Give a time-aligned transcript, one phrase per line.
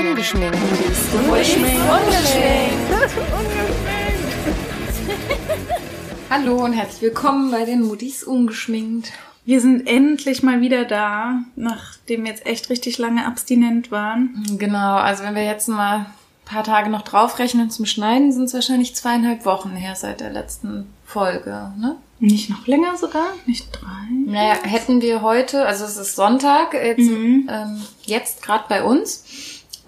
[0.00, 0.56] Ungeschminkt.
[1.28, 1.76] Ungeschminkt.
[6.30, 9.12] Hallo und herzlich willkommen bei den Moody's Ungeschminkt.
[9.44, 14.42] Wir sind endlich mal wieder da, nachdem wir jetzt echt richtig lange abstinent waren.
[14.58, 16.06] Genau, also wenn wir jetzt mal ein
[16.46, 20.86] paar Tage noch draufrechnen zum Schneiden, sind es wahrscheinlich zweieinhalb Wochen her seit der letzten
[21.04, 21.96] Folge, ne?
[22.20, 23.26] Nicht noch länger sogar?
[23.44, 24.08] Nicht drei?
[24.26, 27.48] Naja, hätten wir heute, also es ist Sonntag, jetzt, Mhm.
[27.50, 29.24] ähm, jetzt gerade bei uns,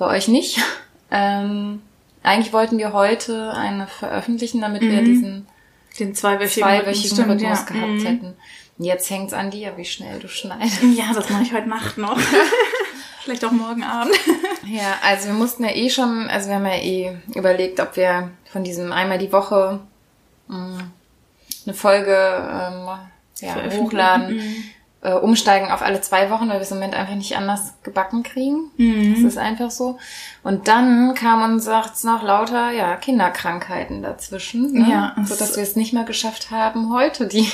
[0.06, 0.58] bei euch nicht.
[1.14, 1.82] Ähm,
[2.22, 5.04] eigentlich wollten wir heute eine veröffentlichen, damit wir Mhm.
[5.04, 5.46] diesen
[5.98, 7.64] Den zweiwöchigen, zweiwöchigen Stimmt, Rhythmus ja.
[7.66, 8.06] gehabt Mhm.
[8.06, 8.34] hätten.
[8.78, 10.78] Jetzt hängt's an dir, wie schnell du schneidest.
[10.96, 12.18] Ja, das mache ich heute Nacht noch.
[13.24, 14.14] Vielleicht auch morgen Abend.
[14.66, 18.30] Ja, also wir mussten ja eh schon, also wir haben ja eh überlegt, ob wir
[18.50, 19.80] von diesem einmal die Woche
[20.48, 20.78] mh,
[21.66, 22.88] eine Folge ähm,
[23.40, 24.64] ja, hochladen, Mhm.
[25.02, 28.22] Äh, umsteigen auf alle zwei Wochen, weil wir es im Moment einfach nicht anders gebacken
[28.22, 28.70] kriegen.
[28.76, 29.14] Mhm.
[29.14, 29.98] Das ist einfach so.
[30.42, 34.90] Und dann kam uns sagt's noch lauter ja Kinderkrankheiten dazwischen, ne?
[34.90, 37.48] Ja, so dass wir es nicht mehr geschafft haben, heute die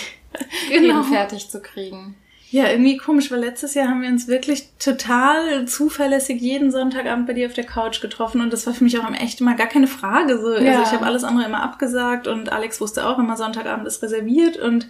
[0.68, 1.02] Genau.
[1.02, 2.14] Fertig zu kriegen.
[2.50, 7.34] Ja, irgendwie komisch, weil letztes Jahr haben wir uns wirklich total zuverlässig jeden Sonntagabend bei
[7.34, 9.66] dir auf der Couch getroffen und das war für mich auch im echt immer gar
[9.66, 10.38] keine Frage.
[10.40, 10.56] So.
[10.56, 10.78] Ja.
[10.78, 14.56] Also ich habe alles andere immer abgesagt und Alex wusste auch immer, Sonntagabend ist reserviert
[14.56, 14.88] und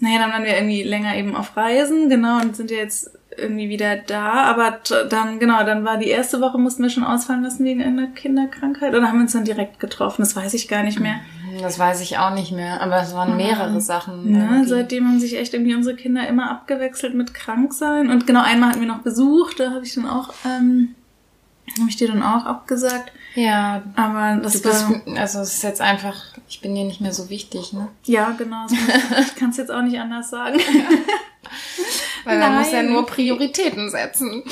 [0.00, 3.68] naja, dann waren wir irgendwie länger eben auf Reisen, genau, und sind ja jetzt irgendwie
[3.68, 4.44] wieder da.
[4.44, 8.08] Aber dann, genau, dann war die erste Woche, mussten wir schon ausfallen lassen wegen einer
[8.08, 8.94] Kinderkrankheit.
[8.94, 10.22] Oder haben wir uns dann direkt getroffen?
[10.22, 11.20] Das weiß ich gar nicht mehr.
[11.62, 14.32] Das weiß ich auch nicht mehr, aber es waren mehrere Sachen.
[14.32, 18.10] Ne, seitdem haben sich echt irgendwie unsere Kinder immer abgewechselt mit krank sein.
[18.10, 20.94] Und genau einmal hatten wir noch Besuch, da habe ich dann auch, ähm,
[21.78, 23.12] habe ich dir dann auch abgesagt.
[23.34, 26.16] Ja, Aber das du bist, war, also es ist jetzt einfach,
[26.48, 27.88] ich bin dir nicht mehr so wichtig, ne?
[28.06, 28.76] ja genau, so-
[29.20, 30.58] ich kann es jetzt auch nicht anders sagen.
[32.24, 32.62] Weil man Nein.
[32.62, 34.42] muss ja nur Prioritäten setzen.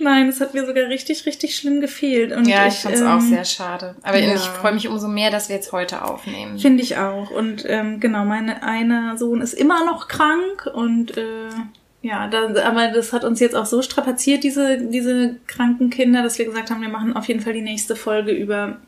[0.00, 2.32] Nein, es hat mir sogar richtig, richtig schlimm gefehlt.
[2.32, 3.96] Und ja, ich fand's ähm, auch sehr schade.
[4.02, 4.34] Aber ja.
[4.34, 6.58] ich freue mich umso mehr, dass wir jetzt heute aufnehmen.
[6.58, 7.30] Finde ich auch.
[7.30, 11.50] Und ähm, genau, meine eine Sohn ist immer noch krank und äh,
[12.02, 16.38] ja, da, aber das hat uns jetzt auch so strapaziert, diese, diese kranken Kinder, dass
[16.38, 18.78] wir gesagt haben, wir machen auf jeden Fall die nächste Folge über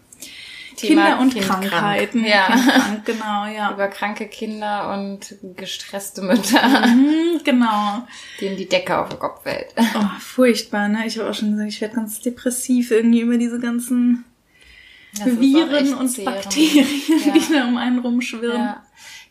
[0.76, 1.64] Thema Kinder und Kindkrank.
[1.68, 2.24] Krankheiten.
[2.24, 2.46] Ja.
[2.46, 3.70] Kindkrank, genau, ja.
[3.74, 8.04] Über kranke Kinder und gestresste Mütter, Mhm, genau.
[8.40, 9.68] denen die Decke auf den Kopf fällt.
[9.76, 11.06] Oh, furchtbar, ne?
[11.06, 14.24] Ich habe auch schon gesagt, ich werde ganz depressiv irgendwie über diese ganzen
[15.16, 16.24] Das Viren und.
[16.24, 16.86] Bakterien,
[17.26, 17.32] Ja.
[17.32, 18.60] die da um einen rumschwirren.
[18.60, 18.82] Ja.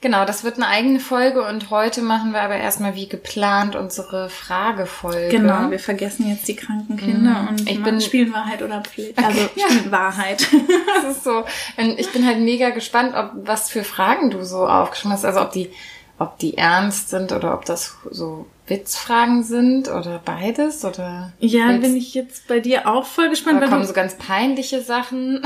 [0.04, 4.30] Genau, das wird eine eigene Folge und heute machen wir aber erstmal wie geplant unsere
[4.30, 5.30] Fragefolge.
[5.30, 7.48] Genau, wir vergessen jetzt die kranken Kinder Mhm.
[7.48, 9.18] und Ich bin- spielen Wahrheit oder Pflicht.
[9.18, 9.66] Also ja.
[9.70, 10.46] spielen Wahrheit.
[11.04, 11.46] Das ist so.
[11.78, 15.24] Und ich bin halt mega gespannt, ob was für Fragen du so aufgeschrieben hast.
[15.26, 15.72] Also ob die,
[16.20, 21.32] ob die ernst sind oder ob das so Witzfragen sind oder beides oder.
[21.40, 23.62] ja, willst- bin ich jetzt bei dir auch voll gespannt.
[23.62, 25.42] Weil kommen so ganz peinliche Sachen.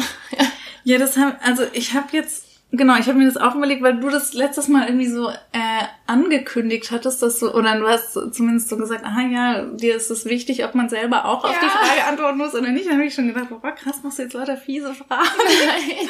[0.83, 3.99] ja, das haben, also ich habe jetzt, genau, ich habe mir das auch überlegt, weil
[3.99, 8.69] du das letztes Mal irgendwie so äh, angekündigt hattest, dass du, oder du hast zumindest
[8.69, 11.59] so gesagt, aha ja, dir ist es wichtig, ob man selber auch auf Ja.
[11.61, 12.87] die Frage antworten muss oder nicht.
[12.87, 15.27] Dann habe ich schon gedacht, boah, krass, machst du jetzt lauter fiese Fragen.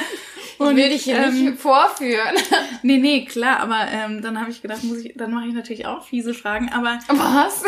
[0.60, 2.36] Ich will dich hier ähm, nicht vorführen.
[2.82, 5.86] nee, nee, klar, aber ähm, dann habe ich gedacht, muss ich, dann mache ich natürlich
[5.86, 7.64] auch fiese Fragen, aber Was?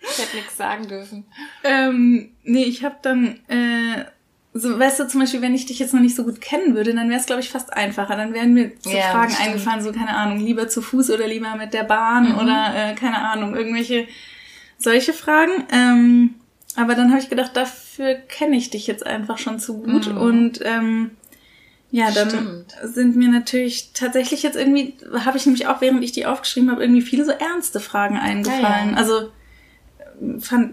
[0.00, 1.24] ich hätte nichts sagen dürfen.
[1.62, 4.04] Ähm, nee, ich habe dann, äh,
[4.58, 6.94] so, weißt du, zum Beispiel, wenn ich dich jetzt noch nicht so gut kennen würde,
[6.94, 8.16] dann wäre es, glaube ich, fast einfacher.
[8.16, 9.48] Dann wären mir so Ja, Fragen stimmt.
[9.48, 12.38] eingefallen, so, keine Ahnung, lieber zu Fuß oder lieber mit der Bahn Mhm.
[12.38, 14.06] oder, äh, keine Ahnung, irgendwelche
[14.78, 15.64] solche Fragen.
[15.72, 16.34] Ähm,
[16.76, 20.08] aber dann habe ich gedacht, dafür kenne ich dich jetzt einfach schon zu gut.
[20.12, 20.18] Mhm.
[20.18, 21.10] Und ähm,
[21.90, 22.76] ja, dann Stimmt.
[22.82, 26.82] sind mir natürlich tatsächlich jetzt irgendwie, habe ich nämlich auch, während ich die aufgeschrieben habe,
[26.82, 28.90] irgendwie viele so ernste Fragen eingefallen.
[28.90, 28.96] Ja, ja.
[28.96, 29.30] Also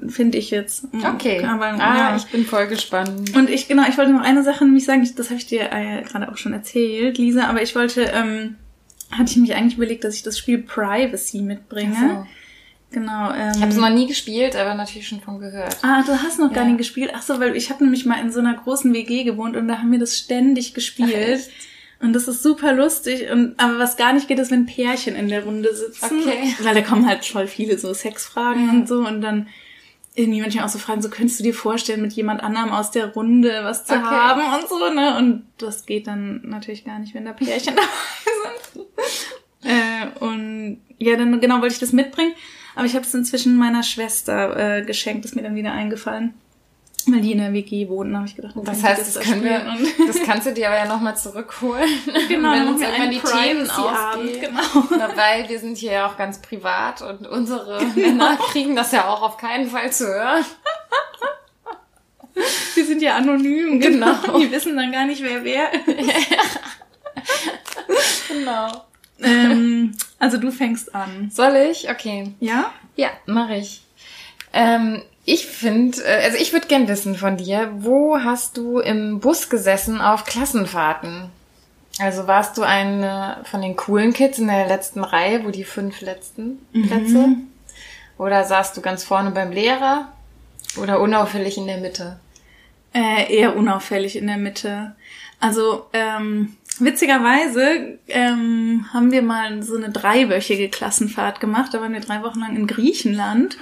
[0.07, 0.85] finde ich jetzt.
[1.15, 1.43] Okay.
[1.45, 2.15] Aber, ah, ja.
[2.15, 3.35] ich bin voll gespannt.
[3.35, 5.71] Und ich, genau, ich wollte noch eine Sache nämlich sagen, ich, das habe ich dir
[5.71, 8.55] äh, gerade auch schon erzählt, Lisa, aber ich wollte, ähm,
[9.11, 11.95] hatte ich mich eigentlich überlegt, dass ich das Spiel Privacy mitbringe.
[11.95, 12.27] So.
[12.91, 13.31] Genau.
[13.33, 15.77] Ähm, Ich habe es noch nie gespielt, aber natürlich schon von gehört.
[15.81, 16.69] Ah, du hast noch gar Ja.
[16.71, 17.11] nie gespielt.
[17.15, 19.79] Ach so, weil ich habe nämlich mal in so einer großen WG gewohnt und da
[19.79, 21.41] haben wir das ständig gespielt.
[21.41, 21.72] Ach?
[21.99, 23.29] Und das ist super lustig.
[23.31, 26.19] Und aber was gar nicht geht, ist, wenn Pärchen in der Runde sitzen.
[26.21, 26.53] Okay.
[26.61, 29.47] Weil da kommen halt voll viele so Sexfragen und so und dann
[30.15, 33.07] irgendwie manchmal auch so fragen, so könntest du dir vorstellen, mit jemand anderem aus der
[33.13, 34.03] Runde was zu Okay.
[34.03, 35.17] haben und so, ne?
[35.17, 38.85] Und das geht dann natürlich gar nicht, wenn da Pärchen dabei sind.
[39.63, 42.33] äh, und ja, dann genau wollte ich das mitbringen.
[42.75, 46.33] Aber ich habe es inzwischen meiner Schwester äh, geschenkt, ist mir dann wieder eingefallen.
[47.11, 48.53] Weil die in der WG wohnen, habe ich gedacht.
[48.63, 49.61] Das heißt, das da können wir,
[50.07, 51.89] das kannst du dir aber ja nochmal zurückholen.
[52.27, 54.41] Genau, wenn uns irgendwann die Themen Privacy-Abend, ausgehen.
[54.41, 55.15] genau.
[55.15, 59.21] Weil wir sind hier ja auch ganz privat und unsere Männer kriegen das ja auch
[59.21, 60.45] auf keinen Fall zu hören.
[62.75, 64.39] wir sind ja anonym, Genau.
[64.39, 65.69] Die wissen dann gar nicht, wer wer.
[68.27, 68.85] genau.
[69.21, 71.29] ähm, also du fängst an.
[71.33, 71.89] Soll ich?
[71.89, 72.33] Okay.
[72.39, 72.71] Ja?
[72.95, 73.81] Ja, mache ich.
[74.53, 79.19] Ähm, ich finde, äh, also ich würde gern wissen von dir, wo hast du im
[79.19, 81.29] Bus gesessen auf Klassenfahrten?
[81.99, 86.01] Also warst du eine von den coolen Kids in der letzten Reihe, wo die fünf
[86.01, 87.29] letzten Plätze?
[88.17, 90.11] Oder saßt du ganz vorne beim Lehrer?
[90.81, 92.19] Oder unauffällig in der Mitte?
[92.93, 94.95] Äh, eher unauffällig in der Mitte.
[95.39, 101.73] Also, ähm, witzigerweise ähm, haben wir mal so eine dreiwöchige Klassenfahrt gemacht.
[101.73, 103.57] Da waren wir drei Wochen lang in Griechenland.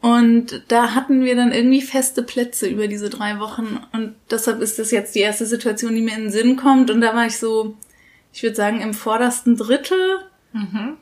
[0.00, 3.78] Und da hatten wir dann irgendwie feste Plätze über diese drei Wochen.
[3.92, 6.90] Und deshalb ist das jetzt die erste Situation, die mir in den Sinn kommt.
[6.90, 7.76] Und da war ich so,
[8.32, 9.98] ich würde sagen, im vordersten Drittel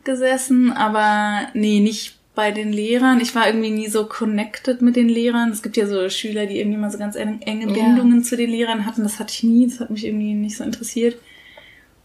[0.05, 3.21] gesessen, aber nee, nicht bei den Lehrern.
[3.21, 5.51] Ich war irgendwie nie so connected mit den Lehrern.
[5.51, 7.73] Es gibt ja so Schüler, die irgendwie mal so ganz eng- enge Ja.
[7.73, 9.03] Bindungen zu den Lehrern hatten.
[9.05, 9.67] Das hatte ich nie.
[9.67, 11.17] Das hat mich irgendwie nicht so interessiert.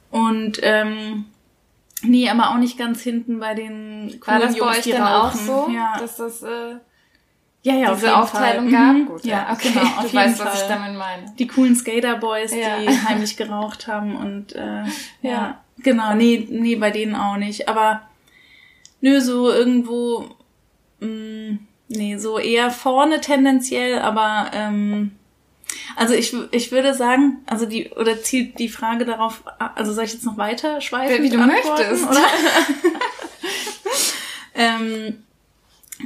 [0.09, 1.25] Und ähm,
[2.03, 4.91] nee, aber auch nicht ganz hinten bei den War coolen das bei Jungs, euch die
[4.91, 6.75] dann auch so, Ja, dass das äh,
[7.65, 8.71] ja, ja, auf diese jeden Aufteilung Fall.
[8.73, 8.93] gab?
[8.95, 9.05] Mhm.
[9.05, 9.69] Gut, ja, okay.
[9.73, 10.47] genau, auf du weißt, Fall.
[10.47, 11.33] was ich damit meine.
[11.39, 12.77] die coolen Skaterboys, Ja.
[12.79, 15.31] die heimlich geraucht haben und äh, ja.
[15.31, 15.61] Ja.
[15.79, 17.69] genau, nee, nee, bei denen auch nicht.
[17.69, 18.01] Aber
[19.01, 20.25] nö, so irgendwo,
[20.99, 21.57] mh,
[21.87, 25.11] nee, so eher vorne tendenziell, aber ähm,
[25.95, 29.43] also ich, ich würde sagen, also die, oder zielt die Frage darauf,
[29.75, 31.23] also soll ich jetzt noch weiter schweifen?
[31.23, 32.07] Wie du möchtest.
[32.09, 32.19] Oder?
[34.55, 35.23] ähm,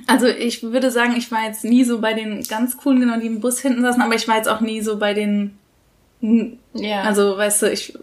[0.06, 3.28] also ich würde sagen, ich war jetzt nie so bei den ganz coolen, genau, die
[3.28, 5.58] im Bus hinten saßen, aber ich war jetzt auch nie so bei den,
[6.74, 7.02] Ja.
[7.02, 7.98] also weißt du, ich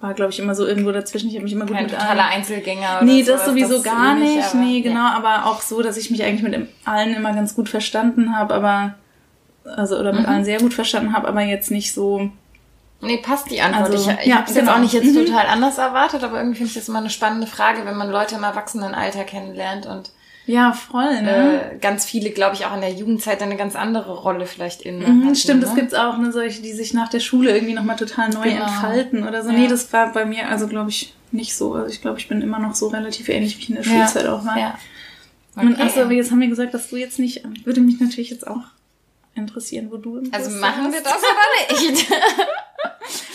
[0.00, 1.28] war, glaube ich, immer so irgendwo dazwischen.
[1.30, 2.34] Ich habe mich immer gut kein mit totaler allen.
[2.34, 4.48] Einzelgänger oder Nee, sowas, das sowieso ist gar ähnlich, nicht.
[4.54, 5.14] aber- nee, genau, Ja.
[5.16, 8.94] aber auch so, dass ich mich eigentlich mit allen immer ganz gut verstanden habe, aber
[9.76, 10.28] also oder mit Mhm.
[10.28, 12.30] allen sehr gut verstanden habe, aber jetzt nicht so.
[13.02, 13.90] Nee, passt die Antwort.
[13.90, 14.74] Also, ich ich ja, habe es jetzt genau.
[14.76, 15.26] auch nicht jetzt Mhm.
[15.26, 18.36] total anders erwartet, aber irgendwie finde ich das immer eine spannende Frage, wenn man Leute
[18.36, 20.10] im Erwachsenenalter kennenlernt und
[20.46, 21.72] Ja, voll, ne?
[21.72, 25.00] äh, ganz viele, glaube ich, auch in der Jugendzeit eine ganz andere Rolle vielleicht in.
[25.00, 28.30] Mhm, stimmt, das gibt's auch, ne, solche, die sich nach der Schule irgendwie nochmal total
[28.30, 28.62] neu Genau.
[28.64, 29.50] entfalten oder so.
[29.50, 29.58] Ja.
[29.58, 31.74] Nee, das war bei mir, also glaube ich, nicht so.
[31.74, 33.90] Also ich glaube, ich bin immer noch so relativ ähnlich, wie ich in der Ja.
[34.06, 34.56] Schulzeit auch war.
[34.58, 34.78] Ja.
[35.56, 35.82] Und Okay.
[35.82, 38.60] achso, aber jetzt haben wir gesagt, dass du jetzt nicht, würde mich natürlich jetzt auch
[39.36, 42.06] interessieren, wo du Also machen wir das oder nicht?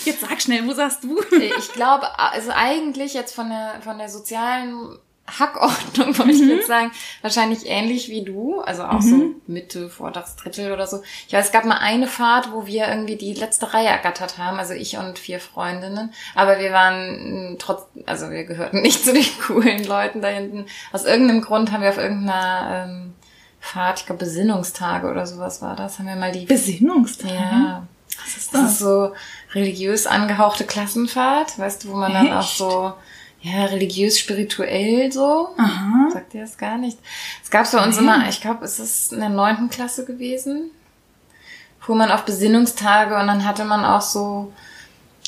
[0.05, 1.19] Jetzt sag schnell, wo sagst du?
[1.31, 4.97] ich glaube, also eigentlich jetzt von der, von der sozialen
[5.39, 6.49] Hackordnung wollte ich Mhm.
[6.49, 11.01] jetzt sagen, wahrscheinlich ähnlich wie du, also auch so Mitte, Vortags, Drittel oder so.
[11.27, 14.57] Ich weiß, es gab mal eine Fahrt, wo wir irgendwie die letzte Reihe ergattert haben,
[14.57, 19.25] also ich und vier Freundinnen, aber wir waren trotz, also wir gehörten nicht zu den
[19.45, 20.65] coolen Leuten da hinten.
[20.91, 23.13] Aus irgendeinem Grund haben wir auf irgendeiner ähm,
[23.61, 27.33] Fahrt, ich glaube Besinnungstage oder sowas war das, haben wir mal die Besinnungstage?
[27.33, 27.87] ja.
[28.23, 28.71] Was ist Das das?
[28.73, 29.13] ist so
[29.53, 32.57] religiös angehauchte Klassenfahrt, weißt du, wo man dann auch Echt?
[32.57, 32.93] so,
[33.41, 35.49] ja, religiös, spirituell so.
[35.57, 36.09] Aha.
[36.11, 36.99] Sagt ihr das gar nicht?
[37.43, 40.69] Es gab bei uns immer, ich glaube, es ist in der neunten Klasse gewesen,
[41.79, 44.51] fuhr man auf Besinnungstage und dann hatte man auch so,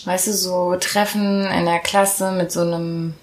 [0.06, 3.16] weißt du, so Treffen in der Klasse mit so einem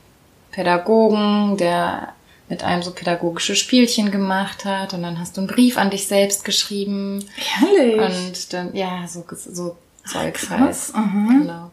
[0.50, 2.08] Pädagogen, der
[2.50, 6.06] mit einem so pädagogische Spielchen gemacht hat und dann hast du einen Brief an dich
[6.08, 7.24] selbst geschrieben.
[7.36, 8.26] Herrlich.
[8.26, 10.76] Und dann, ja, so, so Zeugs halt.
[10.92, 11.26] aha.
[11.28, 11.70] Genau.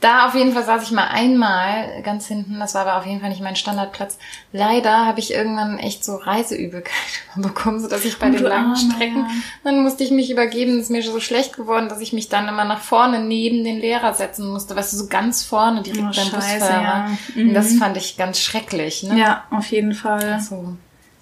[0.00, 3.20] Da auf jeden Fall saß ich mal einmal ganz hinten, das war aber auf jeden
[3.20, 4.16] Fall nicht mein Standardplatz.
[4.52, 6.92] Leider habe ich irgendwann echt so Reiseübelkeit
[7.34, 9.30] bekommen, so dass ich bei Oh, den langen Strecken, ja.
[9.64, 12.28] dann musste ich mich übergeben, es ist mir schon so schlecht geworden, dass ich mich
[12.28, 16.00] dann immer nach vorne neben den Lehrer setzen musste, weißt du, so ganz vorne direkt
[16.00, 16.82] Oh, beim scheiße, Busfahrer.
[16.82, 17.18] ja.
[17.34, 17.78] Und das Mhm.
[17.78, 19.18] fand ich ganz schrecklich, ne?
[19.18, 20.38] Ja, auf jeden Fall.
[20.40, 20.76] So.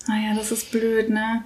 [0.06, 1.45] Ah ja, das ist blöd, ne?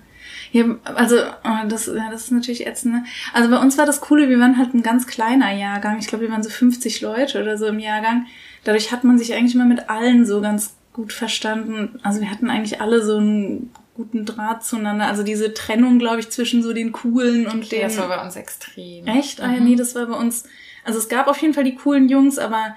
[0.52, 2.95] Ja, also oh, das, ja, das ist natürlich ätzend.
[2.95, 3.04] Ne?
[3.33, 5.99] Also bei uns war das Coole, wir waren halt ein ganz kleiner Jahrgang.
[5.99, 8.26] Ich glaube, wir waren so 50 Leute oder so im Jahrgang.
[8.64, 12.00] Dadurch hat man sich eigentlich immer mit allen so ganz gut verstanden.
[12.02, 15.07] Also wir hatten eigentlich alle so einen guten Draht zueinander.
[15.07, 17.83] Also diese Trennung, glaube ich, zwischen so den coolen und Okay, den.
[17.83, 19.07] das war bei uns extrem.
[19.07, 19.40] Echt?
[19.40, 19.64] Ah ja, Mhm.
[19.69, 20.45] nee, das war bei uns.
[20.85, 22.75] Also es gab auf jeden Fall die coolen Jungs, aber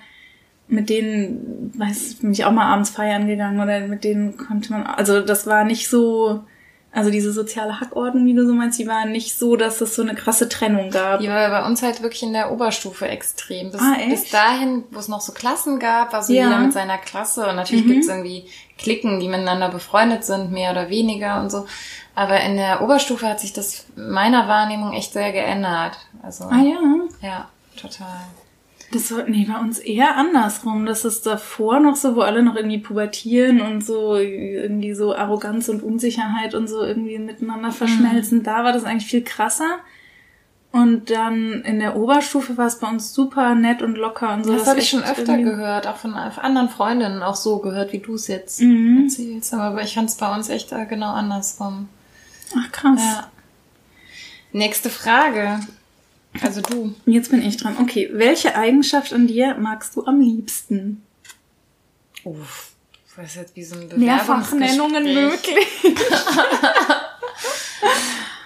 [0.67, 4.71] mit denen, weiß ich, bin ich auch mal abends feiern gegangen oder mit denen konnte
[4.73, 6.43] man, also das war nicht so,
[6.93, 10.03] also diese soziale Hackordnung, wie du so meinst, die war nicht so, dass es so
[10.03, 11.21] eine krasse Trennung gab.
[11.21, 13.71] Die war bei uns halt wirklich in der Oberstufe extrem.
[13.71, 14.09] Bis, Ah, echt?
[14.09, 16.43] bis dahin, wo es noch so Klassen gab, war so Ja.
[16.45, 17.47] jeder mit seiner Klasse.
[17.47, 17.89] Und natürlich Mhm.
[17.89, 18.45] gibt's irgendwie
[18.77, 21.65] Klicken, die miteinander befreundet sind, mehr oder weniger und so.
[22.15, 25.97] Aber in der Oberstufe hat sich das meiner Wahrnehmung echt sehr geändert.
[26.21, 26.77] Also, Ah ja.
[27.21, 28.07] ja, total.
[28.93, 30.85] Das war, nee, bei uns eher andersrum.
[30.85, 35.67] Das ist davor noch so, wo alle noch irgendwie pubertieren und so irgendwie so Arroganz
[35.69, 38.43] und Unsicherheit und so irgendwie miteinander verschmelzen.
[38.43, 39.79] Da war das eigentlich viel krasser.
[40.71, 44.53] Und dann in der Oberstufe war es bei uns super nett und locker und so.
[44.53, 48.15] Das habe ich schon öfter gehört, auch von anderen Freundinnen auch so gehört, wie du
[48.15, 49.03] es jetzt Mhm.
[49.03, 49.53] erzählst.
[49.53, 51.89] Aber ich fand es bei uns echt genau andersrum.
[52.57, 52.99] Ach krass.
[53.03, 53.27] Ja.
[54.51, 55.59] Nächste Frage.
[56.41, 56.93] Also du.
[57.05, 57.77] Jetzt bin ich dran.
[57.79, 61.03] Okay, welche Eigenschaft an dir magst du am liebsten?
[62.23, 62.71] Uff.
[63.15, 65.67] Das ist jetzt wie so ein Mehrfachnennungen möglich.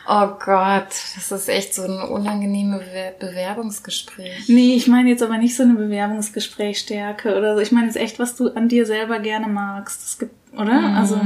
[0.09, 4.47] Oh Gott, das ist echt so ein unangenehmes Bewer- Bewerbungsgespräch.
[4.47, 7.61] Nee, ich meine jetzt aber nicht so eine Bewerbungsgesprächstärke oder so.
[7.61, 10.01] Ich meine jetzt echt, was du an dir selber gerne magst.
[10.05, 10.79] Es gibt, oder?
[10.79, 10.95] Mhm.
[10.95, 11.19] Also,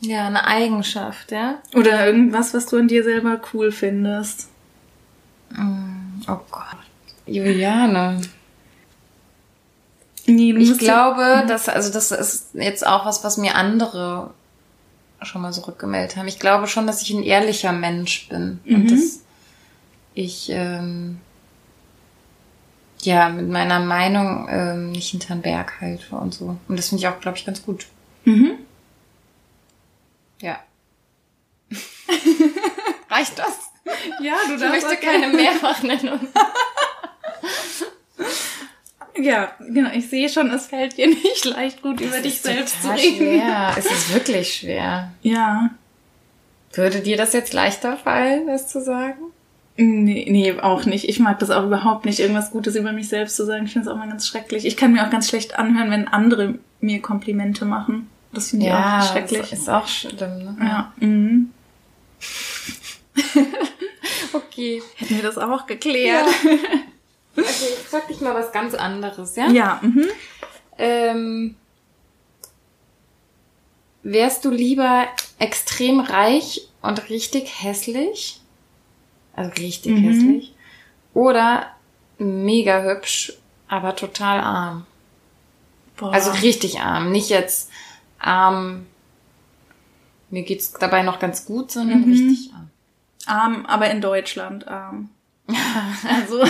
[0.00, 1.58] Ja, eine Eigenschaft, ja?
[1.74, 4.46] oder irgendwas, was du an dir selber cool findest.
[5.50, 6.64] Mm, Oh Gott.
[7.26, 8.20] Juliane.
[10.26, 14.34] Nee, Ich glaube, dass, also das ist jetzt auch was, was mir andere
[15.22, 16.28] schon mal so rückgemeldet haben.
[16.28, 18.60] Ich glaube schon, dass ich ein ehrlicher Mensch bin.
[18.64, 18.74] Mhm.
[18.74, 19.20] Und dass
[20.14, 21.18] ich ähm,
[23.02, 26.56] ja mit meiner Meinung ähm, nicht hinterm Berg halte und so.
[26.68, 27.86] Und das finde ich auch, glaube ich, ganz gut.
[28.24, 28.58] Mhm.
[30.42, 30.58] Ja.
[33.10, 33.67] Reicht das?
[34.22, 36.20] Ja, du Ich darfst möchte auch keine Mehrfachnennung.
[39.20, 39.90] Ja, genau.
[39.92, 43.16] Ich sehe schon, es fällt dir nicht leicht gut, über Das dich selbst zu reden.
[43.16, 43.74] Schwer.
[43.76, 45.10] Es ist wirklich schwer.
[45.22, 45.70] Ja.
[46.72, 49.18] Würde dir das jetzt leichter fallen, das zu sagen?
[49.76, 51.08] Nee, nee, auch nicht.
[51.08, 53.64] Ich mag das auch überhaupt nicht, irgendwas Gutes über mich selbst zu sagen.
[53.64, 54.64] Ich finde es auch mal ganz schrecklich.
[54.64, 58.08] Ich kann mir auch ganz schlecht anhören, wenn andere mir Komplimente machen.
[58.32, 59.40] Das finde ich auch schrecklich.
[59.40, 60.38] das ist auch schlimm.
[60.38, 60.56] Ne?
[60.60, 60.92] Ja.
[60.96, 61.50] Mhm.
[64.32, 64.82] Okay.
[64.96, 66.26] Hätten wir das auch geklärt.
[67.36, 69.48] Okay, ich frag dich mal was ganz anderes, ja?
[69.48, 69.78] Ja.
[69.80, 70.06] mhm.
[70.76, 71.54] Ähm,
[74.02, 75.06] wärst du lieber
[75.38, 78.40] extrem reich und richtig hässlich?
[79.34, 80.02] Also richtig Mhm.
[80.02, 80.54] hässlich.
[81.14, 81.68] Oder
[82.18, 83.34] mega hübsch,
[83.68, 84.86] aber total arm.
[85.96, 86.12] Boah.
[86.12, 87.12] Also richtig arm.
[87.12, 87.70] Nicht jetzt
[88.18, 88.86] arm.
[90.30, 92.10] Mir geht's dabei noch ganz gut, sondern Mhm.
[92.12, 92.57] richtig arm.
[93.28, 95.10] Arm, aber in Deutschland arm.
[96.08, 96.44] also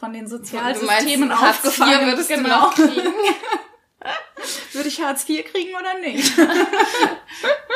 [0.00, 2.06] von den Sozialsystemen Hartz IV aufgefangen.
[2.06, 2.60] würdest du genau.
[2.60, 2.92] noch kriegen?
[4.72, 6.32] Würde ich Hartz IV kriegen oder nicht?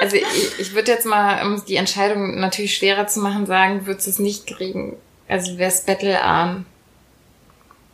[0.01, 4.07] Also ich, ich würde jetzt mal, um die Entscheidung natürlich schwerer zu machen, sagen, würdest
[4.07, 4.97] du es nicht kriegen.
[5.29, 6.67] Also wär's bettelarm.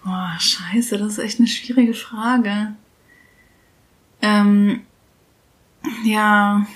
[0.04, 2.74] Boah, scheiße, das ist echt eine schwierige Frage.
[4.20, 4.84] Ähm,
[6.04, 6.66] ja,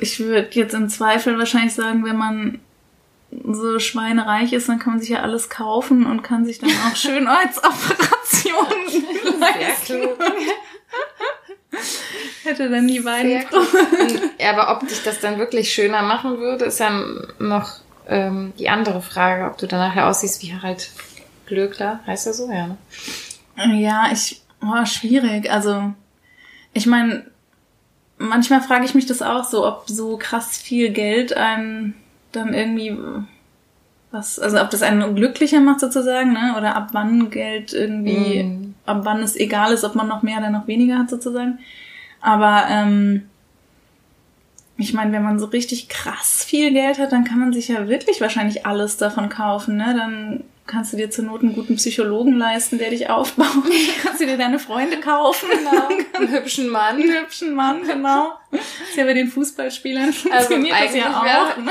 [0.00, 2.60] ich würde jetzt im Zweifel wahrscheinlich sagen, wenn man
[3.30, 6.96] so schweinereich ist, dann kann man sich ja alles kaufen und kann sich dann auch
[6.96, 10.00] Schönheitsoperationen Sehr leisten.
[10.00, 10.18] klug.
[12.44, 13.66] Hätte dann Sehr klug.
[14.38, 16.90] Ja, aber ob dich das dann wirklich schöner machen würde, ist ja
[17.38, 20.90] noch ähm, die andere Frage, ob du dann nachher aussiehst wie Harald
[21.46, 22.00] Glöckler.
[22.06, 22.50] Heißt er so?
[22.50, 22.76] Ja, ne?
[23.80, 25.50] Ja, ich, boah, schwierig.
[25.50, 25.94] Also,
[26.74, 27.30] ich meine,
[28.28, 31.94] manchmal frage ich mich das auch so, ob so krass viel Geld einem
[32.32, 32.96] dann irgendwie
[34.10, 36.54] was, also ob das einen glücklicher macht sozusagen, ne?
[36.56, 38.74] Oder ab wann Geld irgendwie, Mhm.
[38.86, 41.58] ab wann es egal ist, ob man noch mehr oder noch weniger hat sozusagen.
[42.20, 43.22] Aber ähm,
[44.76, 47.88] ich meine, wenn man so richtig krass viel Geld hat, dann kann man sich ja
[47.88, 49.94] wirklich wahrscheinlich alles davon kaufen, ne?
[49.96, 53.46] Dann kannst du dir zur Not einen guten Psychologen leisten, der dich aufbaut.
[54.02, 55.48] kannst du dir deine Freunde kaufen.
[55.62, 55.88] Genau.
[56.18, 56.96] Einen hübschen Mann.
[56.96, 58.32] Einen hübschen Mann, genau.
[58.50, 61.56] Ist ja bei den Fußballspielern Also funktioniert das ja auch.
[61.58, 61.70] ne?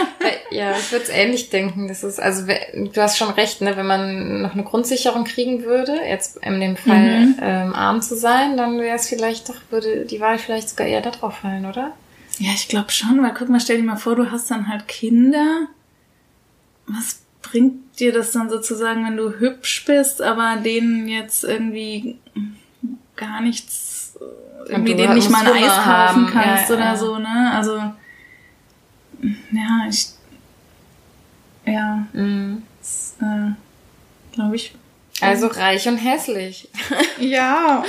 [0.51, 1.87] ja, ich würde es ähnlich denken.
[1.87, 3.75] Das ist, also du hast schon recht, ne?
[3.77, 7.35] Wenn man noch eine Grundsicherung kriegen würde, jetzt in dem Fall Mhm.
[7.41, 11.01] ähm, arm zu sein, dann wäre es vielleicht doch, würde die Wahl vielleicht sogar eher
[11.01, 11.93] darauf fallen, oder?
[12.39, 14.87] Ja, ich glaube schon, weil guck mal, stell dir mal vor, du hast dann halt
[14.87, 15.67] Kinder.
[16.87, 22.17] Was bringt dir das dann sozusagen, wenn du hübsch bist, aber denen jetzt irgendwie
[23.15, 24.17] gar nichts,
[24.67, 26.27] irgendwie denen nicht mal ein Eis kaufen haben.
[26.27, 26.95] kannst Ja, oder ja.
[26.97, 27.51] so, ne?
[27.53, 27.77] Also,
[29.51, 30.07] ja, ich,
[31.65, 32.63] ja, Mhm.
[32.79, 33.51] das, äh,
[34.33, 34.73] glaube ich.
[35.19, 36.69] Also reich und hässlich.
[37.19, 37.83] Ja,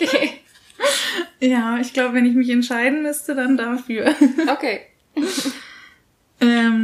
[0.00, 0.40] Okay.
[1.40, 4.14] ja, ich glaube, wenn ich mich entscheiden müsste, dann dafür.
[4.48, 4.80] Okay.
[6.40, 6.77] Ähm,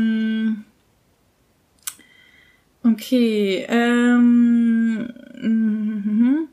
[2.94, 3.66] okay.
[3.68, 6.48] Ähm, mhm.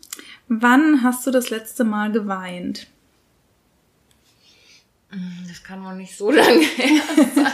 [0.48, 2.88] Wann hast du das letzte Mal geweint?
[5.48, 7.02] Das kann wohl nicht so lange her
[7.36, 7.52] sein.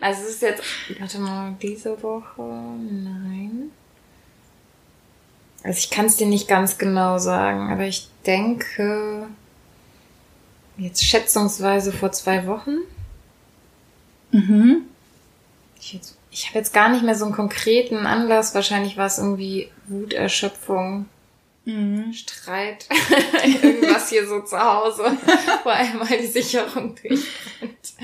[0.00, 0.62] Also es ist jetzt,
[0.98, 3.70] warte mal, diese Woche, nein.
[5.62, 9.28] Also ich kann es dir nicht ganz genau sagen, aber ich denke,
[10.76, 12.78] jetzt schätzungsweise vor zwei Wochen.
[14.32, 14.82] Mhm.
[15.80, 18.54] ich jetzt, ich habe jetzt gar nicht mehr so einen konkreten Anlass.
[18.54, 21.06] Wahrscheinlich war es irgendwie Wuterschöpfung,
[21.64, 22.12] mhm.
[22.12, 22.86] Streit,
[23.62, 25.04] irgendwas hier so zu Hause,
[25.64, 27.94] wo einmal die Sicherung durchbrennt.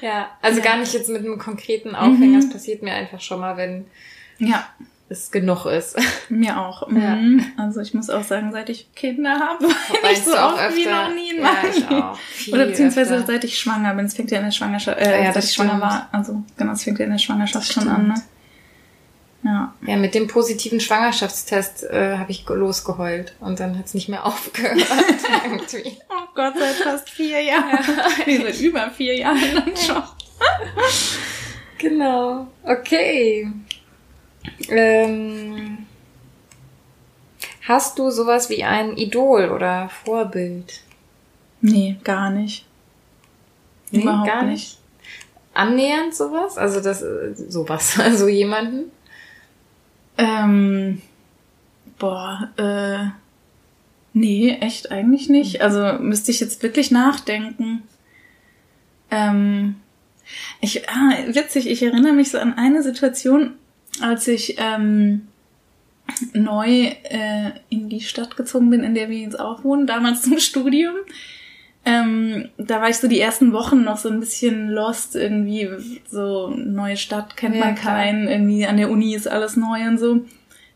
[0.00, 0.64] Ja, also ja.
[0.64, 2.38] gar nicht jetzt mit einem konkreten Aufhänger.
[2.38, 2.52] Es mhm.
[2.52, 3.86] passiert mir einfach schon mal, wenn
[4.38, 4.68] ja
[5.10, 5.98] es genug ist.
[6.28, 6.88] Mir auch.
[6.90, 7.16] Ja.
[7.16, 7.44] Mhm.
[7.56, 9.64] Also ich muss auch sagen, seit ich Kinder habe,
[10.02, 12.18] war ich so oft öfter, wie noch nie in ja, auch.
[12.52, 13.26] Oder beziehungsweise öfter.
[13.26, 14.06] seit ich schwanger bin.
[14.06, 16.08] Es fängt ja in der Schwangerschaft, äh, ja, seit ich schwanger war.
[16.12, 18.08] Also genau, es fängt ja in der Schwangerschaft schon an.
[18.08, 18.14] Ne?
[19.42, 19.74] Ja.
[19.86, 24.86] ja, mit dem positiven Schwangerschaftstest äh, habe ich losgeheult und dann hat's nicht mehr aufgehört.
[26.10, 27.70] Oh Gott, seit fast vier Jahren.
[27.70, 28.08] Ja.
[28.26, 30.02] Nee, seit über vier Jahren dann schon.
[31.78, 32.46] genau.
[32.62, 33.50] Okay.
[34.68, 35.86] Ähm,
[37.66, 40.80] hast du sowas wie ein Idol oder Vorbild?
[41.60, 42.66] Nee, gar nicht.
[43.90, 44.52] Nee, Überhaupt gar nicht.
[44.52, 44.78] nicht.
[45.52, 46.56] Annähernd sowas?
[46.56, 47.04] Also das
[47.48, 48.90] sowas, also jemanden?
[50.16, 51.02] Ähm,
[51.98, 53.10] boah, äh,
[54.12, 55.62] nee, echt eigentlich nicht.
[55.62, 57.82] Also müsste ich jetzt wirklich nachdenken.
[59.10, 59.76] Ähm,
[60.60, 63.54] ich, ah, witzig, ich erinnere mich so an eine Situation,
[64.00, 65.28] als ich ähm,
[66.32, 70.38] neu äh, in die Stadt gezogen bin, in der wir jetzt auch wohnen, damals zum
[70.38, 70.94] Studium.
[71.84, 75.68] Ähm, da war ich so die ersten Wochen noch so ein bisschen lost, irgendwie
[76.06, 79.98] so neue Stadt kennt ja, man keinen, irgendwie an der Uni ist alles neu und
[79.98, 80.26] so,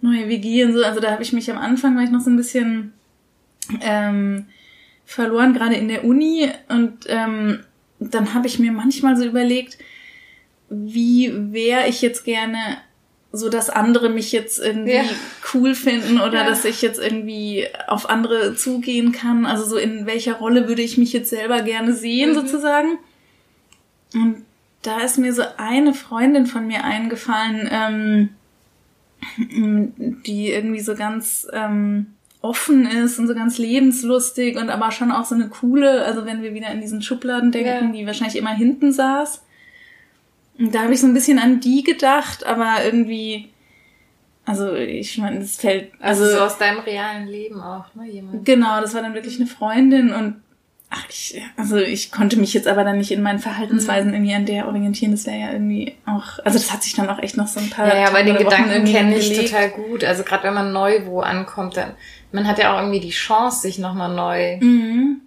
[0.00, 0.83] neue WG und so.
[0.83, 2.94] Also da habe ich mich am Anfang war ich noch so ein bisschen
[3.83, 4.47] ähm,
[5.04, 7.61] verloren, gerade in der Uni und ähm,
[8.00, 9.78] dann habe ich mir manchmal so überlegt,
[10.71, 12.59] wie wäre ich jetzt gerne
[13.35, 15.05] so dass andere mich jetzt irgendwie ja.
[15.53, 16.47] cool finden oder ja.
[16.47, 19.44] dass ich jetzt irgendwie auf andere zugehen kann.
[19.44, 22.35] Also so in welcher Rolle würde ich mich jetzt selber gerne sehen mhm.
[22.35, 22.99] sozusagen.
[24.14, 24.44] Und
[24.83, 28.29] da ist mir so eine Freundin von mir eingefallen, ähm,
[30.27, 32.07] die irgendwie so ganz ähm,
[32.40, 36.42] offen ist und so ganz lebenslustig und aber schon auch so eine coole, also wenn
[36.42, 37.92] wir wieder in diesen Schubladen denken, ja.
[37.92, 39.43] die wahrscheinlich immer hinten saß.
[40.59, 43.49] Und da habe ich so ein bisschen an die gedacht, aber irgendwie,
[44.45, 45.93] also ich meine, das fällt.
[46.01, 48.07] Also, also so aus deinem realen Leben auch, ne?
[48.07, 48.45] Jemand.
[48.45, 50.37] Genau, das war dann wirklich eine Freundin und
[50.90, 54.14] ach, ich, also ich konnte mich jetzt aber dann nicht in meinen Verhaltensweisen mhm.
[54.14, 55.12] irgendwie an der orientieren.
[55.12, 57.71] Das wäre ja irgendwie auch, also das hat sich dann auch echt noch so ein
[57.71, 57.88] paar.
[57.88, 60.05] Ja, ja, weil den Gedanken kenne ich total gut.
[60.05, 61.95] Also gerade wenn man neu wo ankommt, dann
[62.33, 65.21] man hat ja auch irgendwie die Chance, sich nochmal neu mhm.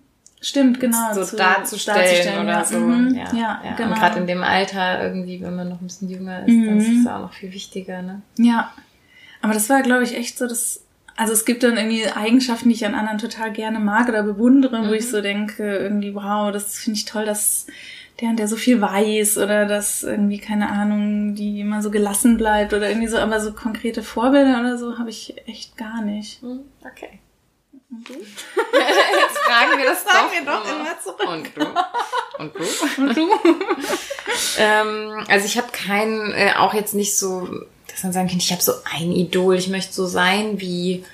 [0.47, 1.13] Stimmt, genau.
[1.13, 2.63] So darzustellen, darzustellen, oder ja.
[2.63, 2.79] so.
[2.79, 3.13] Mhm.
[3.13, 3.75] Ja, ja, ja.
[3.75, 3.89] genau.
[3.89, 6.65] Und gerade in dem Alter irgendwie, wenn man noch ein bisschen jünger ist, mhm.
[6.65, 8.21] dann ist es auch noch viel wichtiger, ne?
[8.37, 8.71] Ja.
[9.41, 10.85] Aber das war, glaube ich, echt so das,
[11.17, 14.83] also es gibt dann irgendwie Eigenschaften, die ich an anderen total gerne mag oder bewundere,
[14.83, 14.87] mhm.
[14.87, 17.67] wo ich so denke, irgendwie, wow, das finde ich toll, dass
[18.21, 22.37] der und der so viel weiß oder dass irgendwie, keine Ahnung, die immer so gelassen
[22.37, 26.41] bleibt oder irgendwie so, aber so konkrete Vorbilder oder so habe ich echt gar nicht.
[26.41, 26.61] Mhm.
[26.89, 27.19] Okay.
[27.89, 28.13] Und du?
[28.13, 31.27] Jetzt fragen wir das, das fragen doch, wir doch immer zurück.
[31.27, 31.63] Und du?
[32.37, 33.01] Und du?
[33.01, 33.29] Und du?
[34.57, 37.47] ähm, also ich habe keinen, äh, auch jetzt nicht so,
[37.87, 41.05] dass man sagen kann, ich habe so ein Idol, ich möchte so sein wie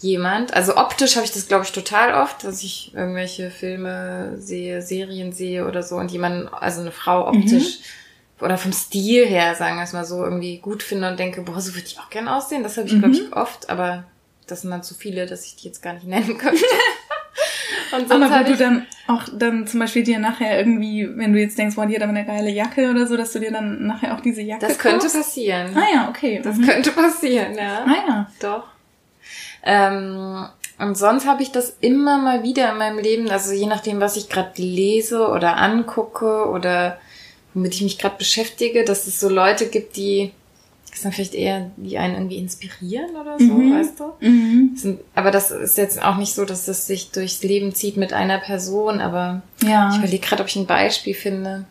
[0.00, 0.54] jemand.
[0.54, 5.32] Also optisch habe ich das, glaube ich, total oft, dass ich irgendwelche Filme sehe, Serien
[5.32, 8.44] sehe oder so und jemand, also eine Frau optisch mhm.
[8.44, 11.60] oder vom Stil her, sagen wir es mal so, irgendwie gut finde und denke, boah,
[11.60, 12.62] so würde ich auch gern aussehen.
[12.62, 13.00] Das habe ich, mhm.
[13.00, 14.04] glaube ich, oft, aber
[14.50, 16.64] das sind dann zu viele, dass ich die jetzt gar nicht nennen könnte.
[17.92, 21.56] Und Aber wo du dann auch dann zum Beispiel dir nachher irgendwie, wenn du jetzt
[21.56, 24.14] denkst, boah, die hat aber eine geile Jacke oder so, dass du dir dann nachher
[24.14, 25.74] auch diese Jacke Das könnte passieren.
[25.74, 26.40] Ah ja, okay.
[26.42, 26.66] Das mhm.
[26.66, 27.84] könnte passieren, ja.
[27.86, 28.30] Ah ja.
[28.40, 28.64] Doch.
[29.64, 30.46] Ähm,
[30.78, 34.16] und sonst habe ich das immer mal wieder in meinem Leben, also je nachdem, was
[34.16, 36.98] ich gerade lese oder angucke oder
[37.54, 40.32] womit ich mich gerade beschäftige, dass es so Leute gibt, die
[40.90, 43.74] das sind vielleicht eher, die einen irgendwie inspirieren oder so, mhm.
[43.74, 44.12] weißt du?
[44.20, 44.72] Mhm.
[44.76, 48.12] Sind, aber das ist jetzt auch nicht so, dass das sich durchs Leben zieht mit
[48.12, 49.90] einer Person, aber ja.
[49.90, 51.66] ich überlege gerade, ob ich ein Beispiel finde.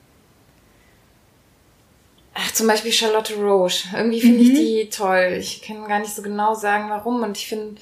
[2.33, 3.87] Ach, zum Beispiel Charlotte Roche.
[3.95, 4.51] Irgendwie finde mhm.
[4.51, 5.37] ich die toll.
[5.39, 7.23] Ich kann gar nicht so genau sagen, warum.
[7.23, 7.81] Und ich finde,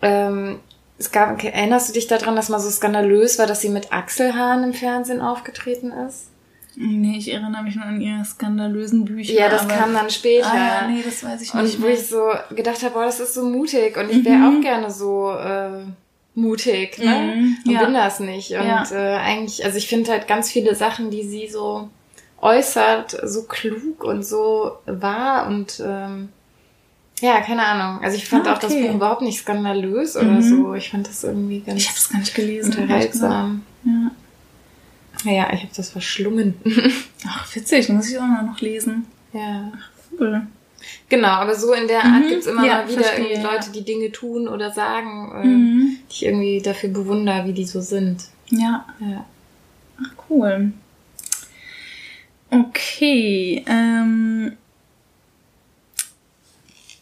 [0.00, 0.60] ähm,
[0.98, 4.64] es gab, erinnerst du dich daran, dass mal so skandalös war, dass sie mit Achselhaaren
[4.64, 6.28] im Fernsehen aufgetreten ist?
[6.76, 9.34] Nee, ich erinnere mich nur an ihre skandalösen Bücher.
[9.34, 10.52] Ja, das kam dann später.
[10.52, 11.76] Ah, ja, nee, das weiß ich nicht.
[11.76, 14.58] Und wo ich so gedacht habe, boah, das ist so mutig und ich wäre mhm.
[14.58, 15.84] auch gerne so äh,
[16.34, 17.34] mutig, ne?
[17.36, 17.84] Mhm, und ja.
[17.84, 18.50] bin das nicht.
[18.52, 18.84] Und ja.
[18.90, 21.88] äh, eigentlich, also ich finde halt ganz viele Sachen, die sie so
[22.40, 26.28] äußert, so klug und so wahr und ähm,
[27.20, 28.02] ja, keine Ahnung.
[28.02, 28.56] Also ich fand ah, okay.
[28.56, 30.42] auch das Buch überhaupt nicht skandalös oder mhm.
[30.42, 30.74] so.
[30.74, 33.62] Ich fand das irgendwie ganz ich habe es gar nicht gelesen, unterhaltsam.
[33.84, 34.10] Ja.
[35.24, 36.54] Ja, ich habe das verschlungen.
[37.26, 39.06] Ach, witzig, muss ich auch noch lesen.
[39.32, 39.72] ja.
[40.18, 40.46] Cool.
[41.08, 42.28] Genau, aber so in der Art Mhm.
[42.28, 43.52] gibt's immer Ja, mal wieder verstehe, irgendwie ja.
[43.52, 45.96] Leute, die Dinge tun oder sagen, äh, Mhm.
[46.08, 48.24] die ich irgendwie dafür bewundere, wie die so sind.
[48.50, 49.24] Ja, Ja.
[50.00, 50.72] ach cool.
[52.50, 54.52] Okay, ähm,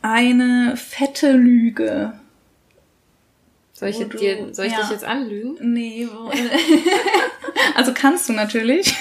[0.01, 2.15] eine fette Lüge.
[3.83, 4.81] Soll ich, jetzt du- dir, soll ich ja.
[4.81, 5.57] dich jetzt anlügen?
[5.61, 6.31] Nee, wo,
[7.75, 8.95] also kannst du natürlich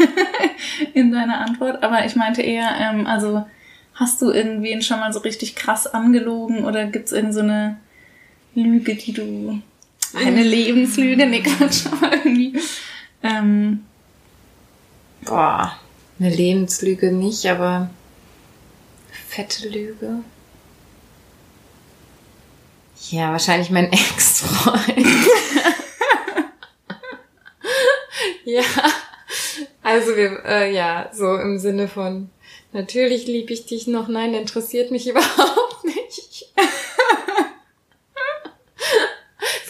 [0.95, 3.45] in deiner Antwort, aber ich meinte eher, ähm, also
[3.93, 7.77] hast du irgendwen schon mal so richtig krass angelogen oder gibt's irgend so eine
[8.55, 9.61] Lüge, die du
[10.15, 12.57] eine Lebenslüge, nee, Quatsch, aber irgendwie,
[13.21, 13.85] ähm,
[15.25, 15.77] Boah,
[16.19, 17.91] eine Lebenslüge nicht, aber
[19.11, 20.23] fette Lüge.
[23.11, 25.05] Ja, wahrscheinlich mein Ex-Freund.
[28.45, 28.63] ja,
[29.83, 32.29] also wir, äh, ja, so im Sinne von,
[32.71, 36.45] natürlich liebe ich dich noch, nein, interessiert mich überhaupt nicht.
[36.55, 36.69] das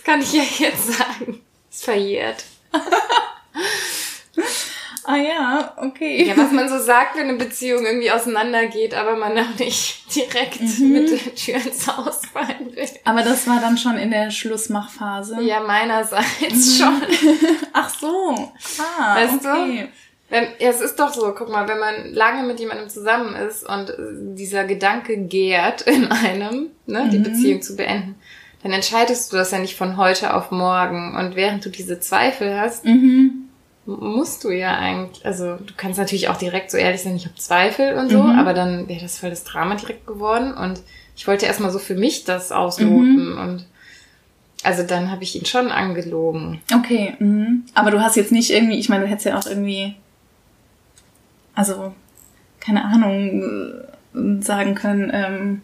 [0.04, 1.41] kann ich ja jetzt sagen.
[1.71, 2.43] Ist verjährt.
[5.12, 6.24] Ah ja, okay.
[6.28, 10.62] Ja, was man so sagt, wenn eine Beziehung irgendwie auseinandergeht, aber man auch nicht direkt
[10.62, 10.91] Mhm.
[10.91, 12.86] mit der Tür ins Haus fallen will.
[13.06, 15.41] Aber das war dann schon in der Schlussmachphase.
[15.41, 17.02] Ja, meinerseits schon.
[17.74, 18.52] Ach so.
[18.80, 19.50] Ah, Weißt du?
[19.50, 19.88] okay.
[20.30, 23.67] Wenn, ja, es ist doch so, guck mal, wenn man lange mit jemandem zusammen ist
[23.67, 23.93] und
[24.38, 27.24] dieser Gedanke gärt in einem, ne, die Mhm.
[27.24, 28.15] Beziehung zu beenden,
[28.63, 31.15] dann entscheidest du das ja nicht von heute auf morgen.
[31.17, 33.40] Und während du diese Zweifel hast, Mhm.
[33.99, 37.36] Musst du ja eigentlich, also du kannst natürlich auch direkt so ehrlich sein, ich habe
[37.36, 38.39] Zweifel und so, Mhm.
[38.39, 40.82] aber dann wäre das voll das Drama direkt geworden und
[41.15, 43.38] ich wollte erstmal so für mich das ausloten Mhm.
[43.39, 43.65] und
[44.63, 46.62] also dann habe ich ihn schon angelogen.
[46.73, 47.65] Okay, mhm.
[47.73, 49.95] aber du hast jetzt nicht irgendwie, ich meine, du hättest ja auch irgendwie,
[51.56, 51.93] also,
[52.60, 53.43] keine Ahnung,
[54.13, 55.62] äh, sagen können, ähm,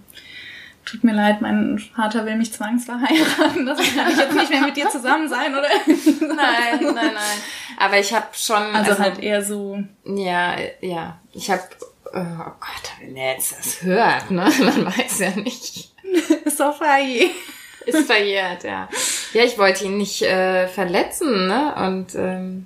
[0.88, 4.78] tut mir leid, mein Vater will mich zwangsverheiraten, das kann ich jetzt nicht mehr mit
[4.78, 5.68] dir zusammen sein, oder?
[5.88, 7.38] Nein, nein, nein.
[7.78, 11.64] Aber ich habe schon, Also, halt eher so, ja, ja, ich habe,
[12.06, 15.94] oh Gott, wenn er jetzt das hört, ne, man weiß ja nicht.
[16.46, 17.30] ist doch frei.
[17.86, 18.90] Ist verjährt, ja.
[19.34, 21.74] Ja, ich wollte ihn nicht äh, verletzen, ne?
[21.88, 22.66] Und ähm,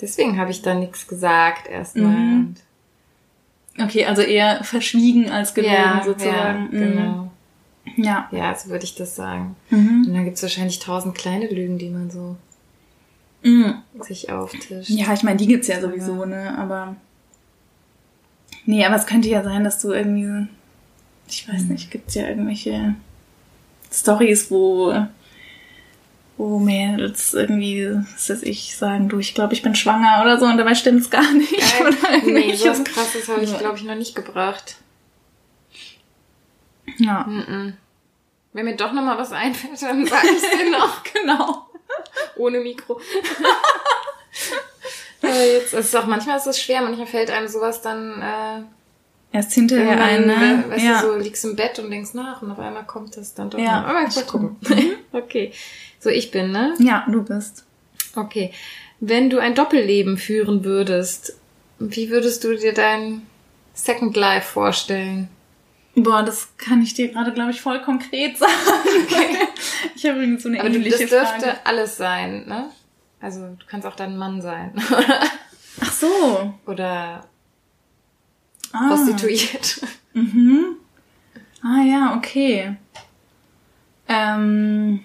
[0.00, 2.12] deswegen habe ich da nichts gesagt erstmal.
[2.12, 2.54] Mhm.
[3.80, 6.68] Okay, also eher verschwiegen als gelogen ja, sozusagen.
[6.72, 7.30] Ja, genau.
[7.94, 8.04] Mhm.
[8.04, 8.28] Ja.
[8.30, 9.56] Ja, so würde ich das sagen.
[9.70, 10.04] Mhm.
[10.06, 12.36] Und dann gibt's wahrscheinlich tausend kleine Lügen, die man so
[13.42, 13.74] Mhm.
[14.00, 14.88] sich auftischt.
[14.90, 16.56] Ja, ich meine, die gibt's ja sowieso, ne?
[16.58, 16.94] Aber.
[18.66, 20.46] Nee, aber es könnte ja sein, dass du irgendwie.
[21.28, 22.94] Ich weiß nicht, gibt's ja irgendwelche
[23.92, 24.94] Stories, wo.
[26.50, 30.46] Wo Mädels irgendwie, was weiß ich, sagen, du, ich glaube, ich bin schwanger oder so
[30.46, 31.52] und dabei stimmt's gar nicht.
[31.52, 34.76] Äh, oder nee, sowas krasses habe ich, glaube ich, noch nicht gebracht.
[36.98, 37.74] Ja, Mhm.
[38.54, 41.02] Wenn mir doch noch mal was einfällt, dann sage ich dir noch.
[41.14, 41.66] genau.
[42.36, 43.00] Ohne Mikro.
[45.22, 49.36] Aber jetzt ist es auch manchmal ist es schwer, manchmal fällt einem sowas dann äh,
[49.36, 50.64] Erst hinterher ein, ne?
[50.66, 51.00] we- weißt ja.
[51.00, 53.58] du, so liegst im Bett und denkst nach und auf einmal kommt das dann doch
[53.58, 53.88] Ja, noch.
[53.88, 54.56] Aber ich mal gucken.
[55.12, 55.52] okay.
[56.02, 56.74] So, ich bin, ne?
[56.80, 57.64] ja, du bist.
[58.16, 58.50] Okay.
[58.98, 61.36] Wenn du ein Doppelleben führen würdest,
[61.78, 63.22] wie würdest du dir dein
[63.72, 65.28] Second Life vorstellen?
[65.94, 68.50] Boah, das kann ich dir gerade, glaube ich, voll konkret sagen.
[69.94, 71.66] Ich habe übrigens so eine Aber du, das ähnliche dürfte Frage.
[71.66, 72.70] alles sein, ne?
[73.20, 74.72] Also du kannst auch dein Mann sein.
[75.80, 76.52] Ach so.
[76.66, 77.24] Oder
[78.72, 78.88] Ah.
[78.88, 79.82] prostituiert.
[80.14, 80.76] Mhm.
[81.62, 82.74] Ah ja, okay.
[84.08, 85.00] Ähm,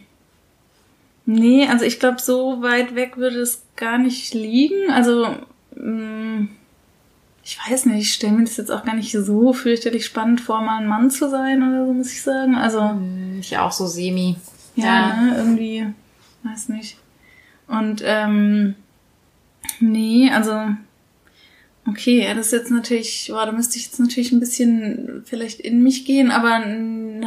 [1.27, 4.89] nee, also ich glaube, so weit weg würde es gar nicht liegen.
[4.91, 5.27] Also,
[5.75, 6.47] mh,
[7.43, 10.61] ich weiß nicht, ich stelle mir das jetzt auch gar nicht so fürchterlich spannend vor,
[10.61, 12.55] mal ein Mann zu sein oder so, muss ich sagen.
[12.55, 12.99] Also,
[13.39, 14.35] Ich auch so semi.
[14.75, 15.85] ja, Ne, irgendwie,
[16.43, 16.97] weiß nicht.
[17.67, 18.75] Und, ähm,
[19.79, 20.59] nee, also,
[21.87, 25.59] okay, ja, das ist jetzt natürlich, boah, da müsste ich jetzt natürlich ein bisschen vielleicht
[25.59, 26.49] in mich gehen, aber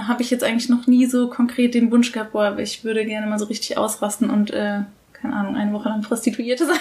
[0.06, 3.26] habe ich jetzt eigentlich noch nie so konkret den Wunsch gehabt, boah, ich würde gerne
[3.26, 4.80] mal so richtig ausrasten und, äh,
[5.12, 6.78] keine Ahnung, eine Woche lang Prostituierte sein.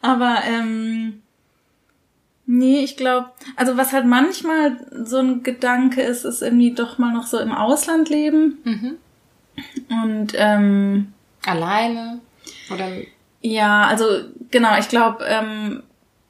[0.00, 1.20] aber, ähm,
[2.46, 7.12] Nee, ich glaube, also was halt manchmal so ein Gedanke ist, ist irgendwie doch mal
[7.12, 8.58] noch so im Ausland leben.
[8.64, 8.96] Mhm.
[9.88, 11.12] Und ähm,
[11.46, 12.20] Alleine.
[12.70, 12.88] Oder
[13.40, 14.04] ja, also
[14.50, 15.82] genau, ich glaube, ähm,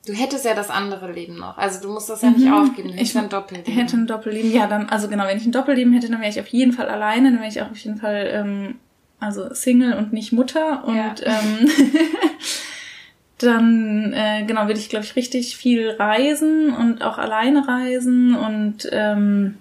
[0.07, 1.57] du hättest ja das andere Leben noch.
[1.59, 2.93] Also du musst das ja nicht aufgeben.
[2.93, 3.73] Du ich ein Doppelleben.
[3.73, 4.53] hätte ein Doppelleben.
[4.53, 6.89] Ja, dann, also genau, wenn ich ein Doppelleben hätte, dann wäre ich auf jeden Fall
[6.89, 8.75] alleine, dann wäre ich auch auf jeden Fall ähm,
[9.21, 10.85] also Single und nicht Mutter.
[10.85, 11.15] Und Ja.
[11.25, 11.71] ähm,
[13.39, 18.89] dann äh, genau würde ich glaube ich richtig viel reisen und auch alleine reisen und
[18.93, 19.57] ähm,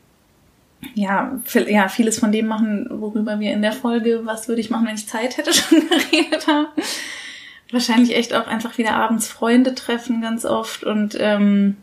[0.96, 4.70] ja, viel, ja vieles von dem machen, worüber wir in der Folge was würde ich
[4.70, 6.68] machen, wenn ich Zeit hätte schon geredet haben.
[7.74, 11.78] Wahrscheinlich echt auch einfach wieder abends Freunde treffen ganz oft und ähm,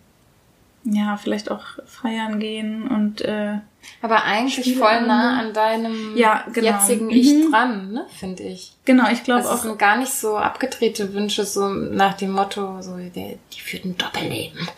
[0.84, 3.58] ja vielleicht auch feiern gehen und äh,
[4.02, 6.70] aber eigentlich Spiele voll nah an deinem ja, genau.
[6.70, 7.10] jetzigen mhm.
[7.10, 8.72] Ich dran, ne, finde ich.
[8.84, 9.52] Genau, ich glaube auch.
[9.52, 13.84] Das sind gar nicht so abgedrehte Wünsche, so nach dem Motto, so, die, die führt
[13.84, 14.68] ein Doppelleben.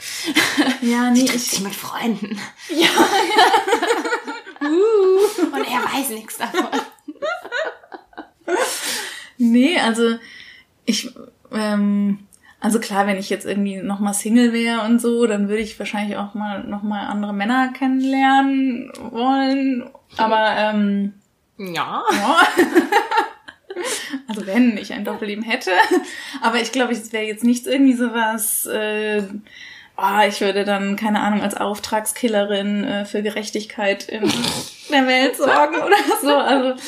[0.83, 1.21] Ja, nee.
[1.21, 2.39] Die trifft sich mit Freunden.
[2.71, 2.89] Ja.
[4.69, 6.69] uh, und er weiß nichts davon.
[9.39, 10.17] nee, also
[10.85, 11.13] ich,
[11.53, 12.19] ähm,
[12.61, 16.17] also klar, wenn ich jetzt irgendwie nochmal Single wäre und so, dann würde ich wahrscheinlich
[16.17, 19.91] auch mal nochmal andere Männer kennenlernen wollen.
[20.17, 21.15] Aber ähm,
[21.59, 22.03] ja.
[22.13, 22.41] ja.
[24.29, 25.73] also wenn ich ein Doppelleben hätte.
[26.41, 28.67] Aber ich glaube, es wäre jetzt nicht irgendwie sowas.
[28.67, 29.23] Äh,
[29.97, 34.31] oh, ich würde dann, keine Ahnung, als Auftragskillerin äh, für Gerechtigkeit in
[34.91, 36.37] der Welt sorgen oder so.
[36.37, 36.81] Also,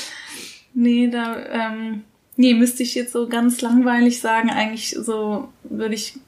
[0.72, 2.04] nee, da, ähm,
[2.36, 4.50] Nee, müsste ich jetzt so ganz langweilig sagen.
[4.50, 6.18] Eigentlich so würde ich,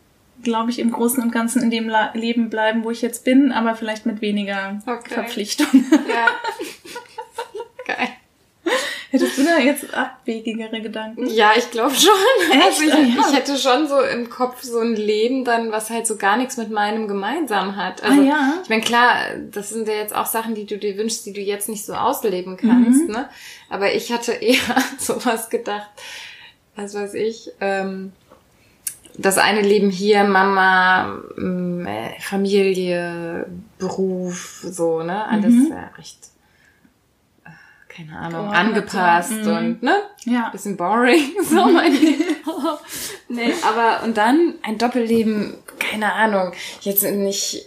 [0.42, 3.52] glaube ich, im Großen und Ganzen in dem La Leben bleiben, wo ich jetzt bin,
[3.52, 5.14] aber vielleicht mit weniger okay.
[5.14, 5.84] Verpflichtung.
[6.08, 6.28] Ja.
[7.86, 8.08] Geil.
[9.18, 11.26] Hättest du da jetzt abwegigere Gedanken?
[11.26, 12.12] Ja, ich glaube schon.
[12.60, 16.16] Also ich, ich, hätte schon so im Kopf so ein Leben dann, was halt so
[16.16, 18.02] gar nichts mit meinem gemeinsam hat.
[18.02, 18.54] Also, ah, ja.
[18.62, 19.16] ich meine, klar,
[19.50, 21.94] das sind ja jetzt auch Sachen, die du dir wünschst, die du jetzt nicht so
[21.94, 23.12] ausleben kannst, mhm.
[23.12, 23.28] ne?
[23.70, 25.90] Aber ich hatte eher sowas gedacht,
[26.74, 28.12] was weiß ich, ähm,
[29.18, 33.46] das eine Leben hier, Mama, äh, Familie,
[33.78, 35.26] Beruf, so, ne?
[35.26, 35.68] Alles mhm.
[35.70, 36.35] ja, recht
[37.96, 39.56] keine Ahnung, angepasst mhm.
[39.56, 40.02] und ne?
[40.24, 40.50] Ja.
[40.50, 41.92] Bisschen boring, so mein
[43.28, 46.52] Nee, aber und dann ein Doppelleben, keine Ahnung.
[46.82, 47.66] Jetzt nicht,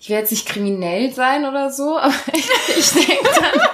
[0.00, 3.60] ich will jetzt nicht kriminell sein oder so, aber ich, ich denke dann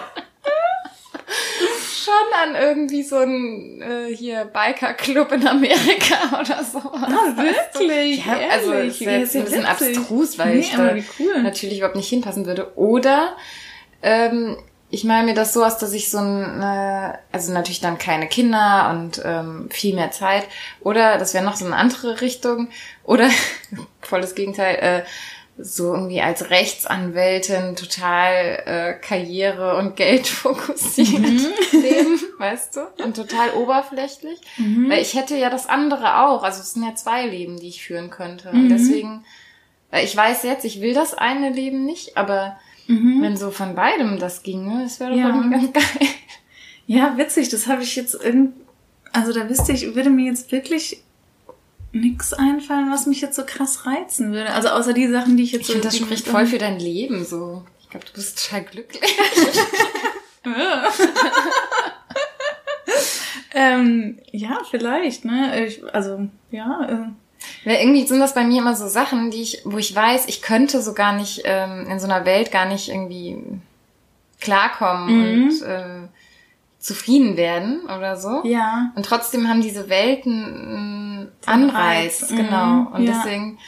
[2.04, 6.78] schon an irgendwie so ein äh, hier Biker-Club in Amerika oder so.
[6.78, 8.24] Ah, wirklich?
[8.24, 11.42] Ja, also ist jetzt ein bisschen abstrus, weil nee, ich da cool.
[11.42, 12.76] natürlich überhaupt nicht hinpassen würde.
[12.76, 13.36] Oder
[14.02, 14.58] ähm,
[14.90, 18.26] ich meine mir das so aus, dass ich so ein, äh, also natürlich dann keine
[18.26, 20.44] Kinder und ähm, viel mehr Zeit.
[20.80, 22.68] Oder das wäre noch so eine andere Richtung.
[23.04, 23.28] Oder
[24.00, 25.02] voll das Gegenteil, äh,
[25.60, 31.52] so irgendwie als Rechtsanwältin total äh, Karriere und Geld fokussiert mhm.
[31.72, 33.04] leben, weißt du?
[33.04, 34.40] Und total oberflächlich.
[34.56, 34.88] Mhm.
[34.88, 36.44] Weil ich hätte ja das andere auch.
[36.44, 38.52] Also es sind ja zwei Leben, die ich führen könnte.
[38.52, 38.62] Mhm.
[38.62, 39.24] Und deswegen,
[39.90, 43.22] weil ich weiß jetzt, ich will das eine Leben nicht, aber Mhm.
[43.22, 45.30] Wenn so von beidem das ginge, das wäre doch ja.
[45.30, 46.08] ganz geil.
[46.86, 48.54] Ja, witzig, das habe ich jetzt in,
[49.12, 51.02] also da wüsste ich, würde mir jetzt wirklich
[51.92, 54.54] nix einfallen, was mich jetzt so krass reizen würde.
[54.54, 55.72] Also außer die Sachen, die ich jetzt ich so.
[55.74, 57.62] Find, das spricht voll für dein Leben so.
[57.80, 59.02] Ich glaube, du bist total glücklich.
[63.54, 65.66] ähm, ja, vielleicht, ne?
[65.66, 66.88] Ich, also, ja.
[66.88, 67.08] Äh,
[67.64, 70.42] weil irgendwie sind das bei mir immer so Sachen, die ich, wo ich weiß, ich
[70.42, 73.38] könnte so gar nicht ähm, in so einer Welt gar nicht irgendwie
[74.40, 75.44] klarkommen mhm.
[75.44, 76.08] und äh,
[76.78, 78.42] zufrieden werden oder so.
[78.44, 78.92] Ja.
[78.94, 82.28] Und trotzdem haben diese Welten äh, Anreiz, Anreiz.
[82.28, 82.66] genau.
[82.66, 82.86] Mhm.
[82.88, 83.12] Und ja.
[83.12, 83.58] deswegen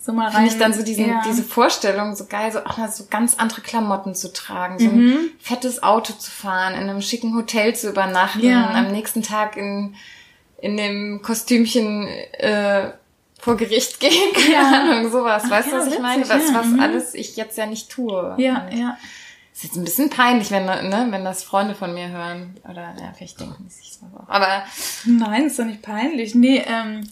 [0.00, 1.22] so mal finde ich dann so diesen, ja.
[1.26, 5.12] diese Vorstellung so geil, so auch mal so ganz andere Klamotten zu tragen, so mhm.
[5.12, 8.70] ein fettes Auto zu fahren, in einem schicken Hotel zu übernachten, ja.
[8.70, 9.96] am nächsten Tag in
[10.58, 12.92] in dem Kostümchen äh,
[13.46, 14.80] vor Gericht gehen, keine ja.
[14.80, 15.44] Ahnung, sowas.
[15.46, 16.28] Ach, weißt du, ja, was ich meine?
[16.28, 16.80] Was, was mhm.
[16.80, 18.34] alles ich jetzt ja nicht tue.
[18.38, 18.98] Ja, Und ja.
[19.54, 22.56] Ist jetzt ein bisschen peinlich, wenn, ne, wenn das Freunde von mir hören.
[22.68, 24.06] Oder ja, vielleicht denken die sich so.
[24.26, 24.64] Aber.
[25.04, 26.34] Nein, ist doch nicht peinlich.
[26.34, 27.08] Nee, ähm,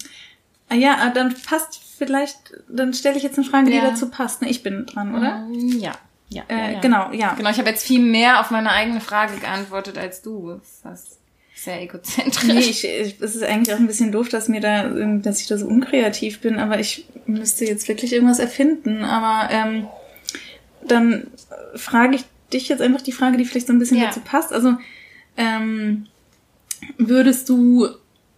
[0.69, 2.37] ah ja, ah, dann passt vielleicht,
[2.69, 3.89] dann stelle ich jetzt eine Frage, die ja.
[3.89, 4.43] dazu passt.
[4.43, 5.39] Ne, ich bin dran, oder?
[5.39, 5.93] Mm, ja.
[6.31, 7.35] Ja, äh, ja, ja, Genau, ja.
[7.35, 10.61] Genau, ich habe jetzt viel mehr auf meine eigene Frage geantwortet als du.
[10.83, 11.21] Das
[11.55, 12.45] sehr egozentrisch.
[12.45, 15.47] Nee, ich, ich, es ist eigentlich auch ein bisschen doof, dass mir da, dass ich
[15.47, 19.05] da so unkreativ bin, aber ich müsste jetzt wirklich irgendwas erfinden.
[19.05, 19.87] Aber ähm,
[20.87, 21.29] dann
[21.77, 24.07] frage ich dich jetzt einfach die Frage, die vielleicht so ein bisschen ja.
[24.07, 24.53] dazu passt.
[24.53, 24.77] Also
[25.37, 26.07] ähm,
[26.99, 27.89] würdest du,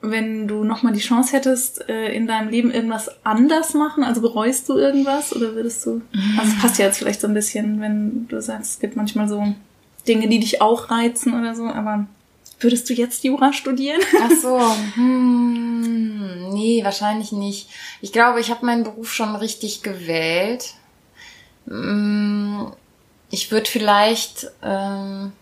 [0.02, 4.04] wenn du nochmal die Chance hättest, äh, in deinem Leben irgendwas anders machen?
[4.04, 6.02] Also bereust du irgendwas oder würdest du?
[6.38, 9.28] Also es passt ja jetzt vielleicht so ein bisschen, wenn du sagst, es gibt manchmal
[9.28, 9.54] so
[10.06, 12.06] Dinge, die dich auch reizen oder so, aber
[12.58, 14.00] Würdest du jetzt Jura studieren?
[14.22, 14.58] Ach so,
[14.94, 17.68] hm, nee, wahrscheinlich nicht.
[18.00, 20.74] Ich glaube, ich habe meinen Beruf schon richtig gewählt.
[21.66, 22.72] Hm,
[23.30, 25.32] ich würde vielleicht, ähm,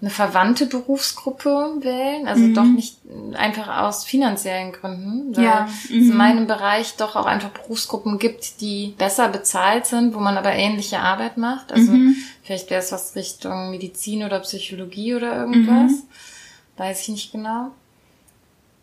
[0.00, 2.54] eine verwandte Berufsgruppe wählen, also Mhm.
[2.54, 2.98] doch nicht
[3.34, 6.16] einfach aus finanziellen Gründen, weil Ja, es in mhm.
[6.16, 10.98] meinem Bereich doch auch einfach Berufsgruppen gibt, die besser bezahlt sind, wo man aber ähnliche
[11.00, 11.72] Arbeit macht.
[11.72, 12.14] Also Mhm.
[12.42, 15.92] vielleicht wäre es was Richtung Medizin oder Psychologie oder irgendwas.
[15.92, 16.02] Mhm.
[16.76, 17.70] Weiß ich nicht genau.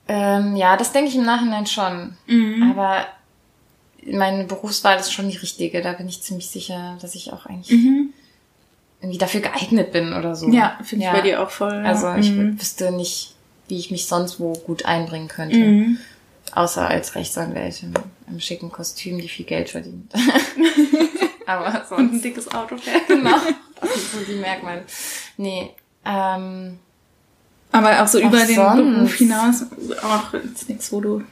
[0.08, 2.17] Ähm, ja, das denke ich im Nachhinein schon.
[2.26, 2.71] Mhm.
[2.71, 3.06] Aber
[4.12, 5.82] meine Berufswahl ist schon die richtige.
[5.82, 8.13] Da bin ich ziemlich sicher, dass ich auch eigentlich Mhm.
[9.04, 10.50] Irgendwie dafür geeignet bin oder so.
[10.50, 11.74] Ja, finde ich bei dir auch voll.
[11.74, 11.84] ja.
[11.84, 12.60] Also ich Mhm.
[12.60, 13.36] wüsste nicht,
[13.68, 15.58] wie ich mich sonst wo gut einbringen könnte.
[15.58, 15.98] Mhm.
[16.56, 17.94] Außer als Rechtsanwältin
[18.30, 20.12] im schicken Kostüm, die viel Geld verdient.
[21.46, 22.24] Aber Und ein sonst.
[22.24, 23.08] dickes Auto fährt.
[23.08, 23.36] Genau.
[23.82, 24.84] Das sind so die Merkmale.
[25.38, 25.72] Nee.
[26.06, 26.80] Ähm,
[27.72, 28.78] Aber auch so Ach, über den sonst?
[28.96, 29.63] Beruf hinaus
[30.04, 31.24] auch jetzt nichts, wo du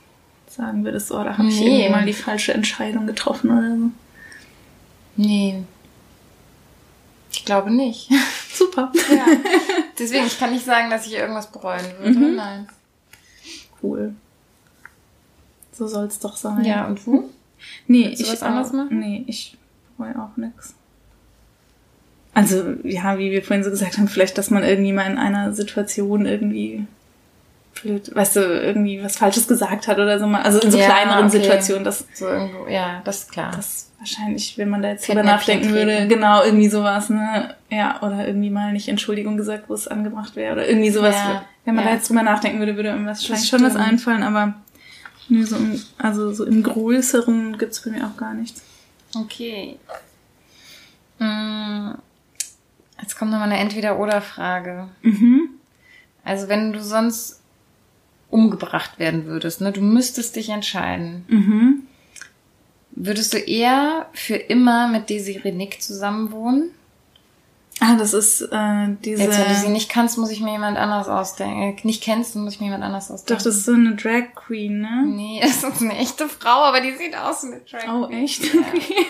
[0.50, 1.68] sagen würdest, oh, da habe ich Nee.
[1.86, 3.92] irgendwie mal die falsche Entscheidung getroffen oder so.
[5.16, 5.64] nee.
[7.32, 8.10] Ich glaube nicht.
[8.54, 8.92] Super.
[9.10, 9.26] Ja.
[10.00, 12.20] Deswegen, ich kann nicht sagen, dass ich irgendwas bereuen würde.
[12.20, 12.36] Mhm.
[12.36, 12.68] Nein.
[13.82, 14.16] Cool.
[15.72, 16.64] So soll's doch sein.
[16.66, 17.30] Ja, und du?
[17.88, 19.00] Nee, Willst du ich was anderes auch, machen?
[19.00, 19.58] Nee, ich
[19.98, 20.76] wollte auch nix.
[22.34, 25.54] Also, ja, wie wir vorhin so gesagt haben, vielleicht, dass man irgendwie mal in einer
[25.54, 26.86] Situation irgendwie,
[27.82, 30.42] blöd, weißt du, irgendwie was Falsches gesagt hat oder so mal.
[30.42, 31.42] Also in so Ja, kleineren okay.
[31.42, 33.52] Situationen, dass So irgendwo, ja, das ist klar.
[33.56, 37.56] das wahrscheinlich, wenn man da jetzt drüber nachdenken würde, genau, irgendwie sowas, ne?
[37.70, 40.54] Ja, oder irgendwie mal nicht Entschuldigung gesagt, wo es angebracht wäre.
[40.54, 41.16] Oder irgendwie sowas.
[41.16, 41.92] Ja, wenn man ja.
[41.92, 44.56] da jetzt drüber nachdenken würde, würde irgendwas Das wahrscheinlich schon was einfallen, aber
[45.30, 48.64] nö, so im, also so im Größeren gibt's bei mir auch gar nichts.
[49.16, 49.78] Okay.
[51.20, 51.92] Mm,
[53.02, 54.88] Jetzt kommt nochmal eine Entweder-Oder-Frage.
[55.02, 55.50] Mhm.
[56.24, 57.41] Also wenn du sonst
[58.32, 61.26] umgebracht werden würdest, ne, du müsstest dich entscheiden.
[61.28, 61.84] Mhm.
[62.92, 66.72] Würdest du eher für immer mit Desiree Nick zusammenwohnen?
[67.80, 69.24] Ah, das ist äh, diese.
[69.24, 71.62] Jetzt, wenn du sie nicht kannst, muss ich mir jemand anders ausdenken.
[71.62, 73.40] Äh, nicht kennst, muss ich mir jemand anders ausdenken.
[73.40, 75.04] Doch, das ist so eine Drag Queen, ne?
[75.08, 78.24] Nee, es ist eine echte Frau, aber die sieht aus wie eine Drag Oh, Queen.
[78.24, 78.44] echt?
[78.54, 78.96] okay,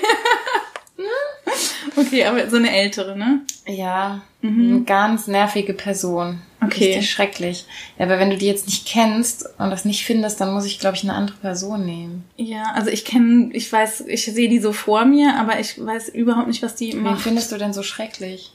[1.97, 3.41] aber so eine ältere, ne?
[3.67, 4.73] Ja, Mhm.
[4.73, 6.41] eine ganz nervige Person.
[6.63, 6.85] Okay.
[6.95, 7.65] Richtig schrecklich.
[7.99, 10.79] Ja, aber wenn du die jetzt nicht kennst und das nicht findest, dann muss ich,
[10.79, 12.23] glaube ich, eine andere Person nehmen.
[12.37, 16.09] Ja, also ich kenne, ich weiß, ich sehe die so vor mir, aber ich weiß
[16.09, 17.21] überhaupt nicht, was die Wen macht.
[17.21, 18.51] findest du denn so schrecklich?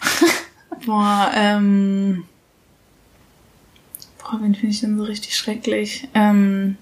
[0.86, 2.24] Boah, ähm.
[4.18, 6.08] Boah, wen finde ich denn so richtig schrecklich?
[6.14, 6.76] Ähm.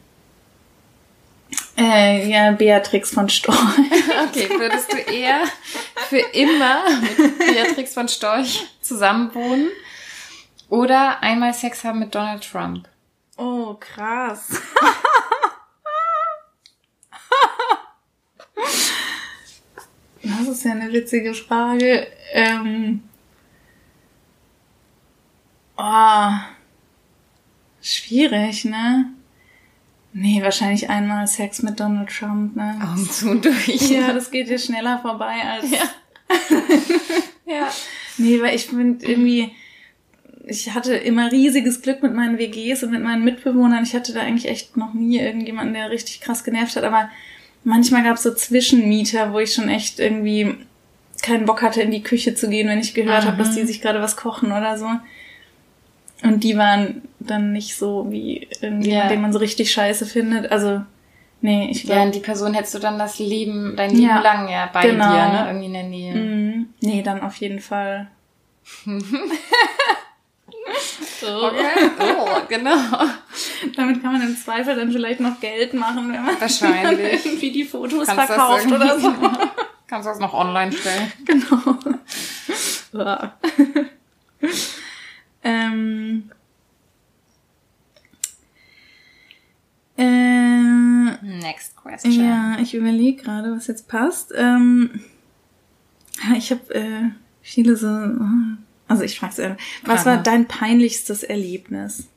[1.77, 3.57] Äh, ja, Beatrix von Storch.
[4.29, 5.45] Okay, würdest du eher
[6.09, 9.69] für immer mit Beatrix von Storch zusammenwohnen
[10.69, 12.89] oder einmal Sex haben mit Donald Trump?
[13.37, 14.61] Oh, krass.
[20.23, 22.07] Das ist ja eine witzige Frage.
[22.33, 23.03] Ähm.
[25.77, 26.31] Oh.
[27.81, 29.13] Schwierig, ne?
[30.13, 32.79] Nee, wahrscheinlich einmal Sex mit Donald Trump, ne?
[32.83, 33.91] Augen zu und durch.
[33.91, 35.71] Ja, das geht hier schneller vorbei als.
[35.71, 35.83] Ja.
[37.47, 37.71] ja.
[38.17, 39.53] Nee, weil ich finde irgendwie,
[40.47, 43.85] ich hatte immer riesiges Glück mit meinen WGs und mit meinen Mitbewohnern.
[43.85, 47.11] Ich hatte da eigentlich echt noch nie irgendjemanden, der richtig krass genervt hat, aber
[47.65, 50.55] manchmal gab es so Zwischenmieter, wo ich schon echt irgendwie
[51.23, 53.81] keinen Bock hatte, in die Küche zu gehen, wenn ich gehört habe, dass die sich
[53.81, 54.89] gerade was kochen oder so.
[56.23, 59.09] Und die waren dann nicht so wie irgendwie, Ja.
[59.09, 60.51] den man so richtig scheiße findet.
[60.51, 60.83] Also,
[61.41, 62.07] nee, ich Ja, glaube.
[62.07, 65.11] und die Person hättest du dann das Leben, dein Leben Ja, lang ja bei genau.
[65.13, 65.45] dir, ne?
[65.47, 66.15] Irgendwie in der Nähe.
[66.15, 66.67] Mhm.
[66.81, 68.09] Nee, dann auf jeden Fall.
[71.21, 71.91] Okay.
[72.01, 72.77] Oh, genau.
[73.75, 77.25] Damit kann man im Zweifel dann vielleicht noch Geld machen, wenn man Wahrscheinlich.
[77.25, 79.13] irgendwie die Fotos Kannst verkauft oder so.
[79.89, 81.13] Kannst du das noch online stellen?
[81.25, 81.77] Genau.
[82.93, 83.33] Ja.
[85.43, 86.31] Ähm.
[89.97, 92.13] Äh, Next question.
[92.13, 94.33] ja, ich überlege gerade, was jetzt passt.
[94.37, 95.01] Ähm,
[96.37, 97.11] ich habe äh,
[97.43, 97.89] viele so.
[98.87, 102.09] Also ich frage äh, was war dein peinlichstes Erlebnis?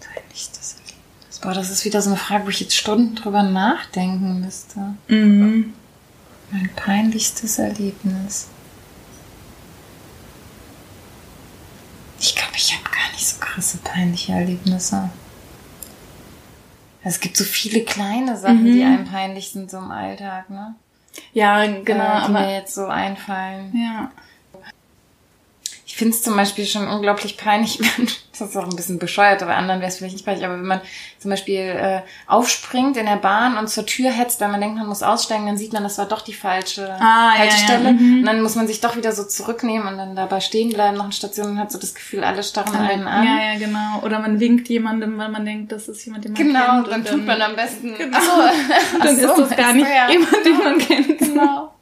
[0.00, 1.38] Peinlichstes Erlebnis.
[1.40, 4.94] Boah, das ist wieder so eine Frage, wo ich jetzt Stunden drüber nachdenken müsste.
[5.08, 5.72] Mhm.
[6.50, 8.48] Mein peinlichstes Erlebnis.
[12.22, 15.10] Ich glaube, ich habe gar nicht so krasse peinliche Erlebnisse.
[17.02, 18.72] Es gibt so viele kleine Sachen, Mhm.
[18.72, 20.76] die einem peinlich sind so im Alltag, ne?
[21.32, 21.78] Ja, genau,
[22.18, 23.72] äh, die mir aber jetzt so einfallen.
[23.76, 24.10] ja.
[26.02, 27.78] Ich finde es zum Beispiel schon unglaublich peinlich,
[28.32, 30.66] das ist auch ein bisschen bescheuert, aber anderen wäre es vielleicht nicht peinlich, aber wenn
[30.66, 30.80] man
[31.20, 34.88] zum Beispiel äh, aufspringt in der Bahn und zur Tür hetzt, weil man denkt, man
[34.88, 37.84] muss aussteigen, dann sieht man, das war doch die falsche Ah, ja, Haltestelle.
[37.84, 38.18] ja, mhm.
[38.18, 41.04] Und dann muss man sich doch wieder so zurücknehmen und dann dabei stehen bleiben nach
[41.04, 43.24] einer Station und hat so das Gefühl, alle starren einen an.
[43.24, 44.00] Ja, ja, genau.
[44.04, 46.88] Oder man winkt jemandem, weil man denkt, das ist jemand, den man Genau, kennt.
[46.88, 47.94] dann und tut man am besten.
[47.96, 48.18] Genau.
[48.18, 48.98] Ach so.
[48.98, 50.10] dann Ach so, ist das gar nicht ja.
[50.10, 51.18] jemand, den man kennt.
[51.20, 51.72] Genau.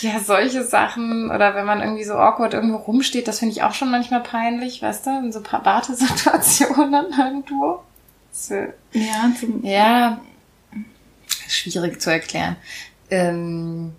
[0.00, 1.30] Ja, solche Sachen.
[1.30, 4.82] Oder wenn man irgendwie so awkward irgendwo rumsteht, das finde ich auch schon manchmal peinlich,
[4.82, 5.10] weißt du?
[5.18, 7.82] In so paar Wartesituationen irgendwo.
[8.32, 8.54] So.
[8.92, 10.20] Ja, zum, Ja,
[11.48, 12.56] schwierig zu erklären.
[13.10, 13.92] Ähm,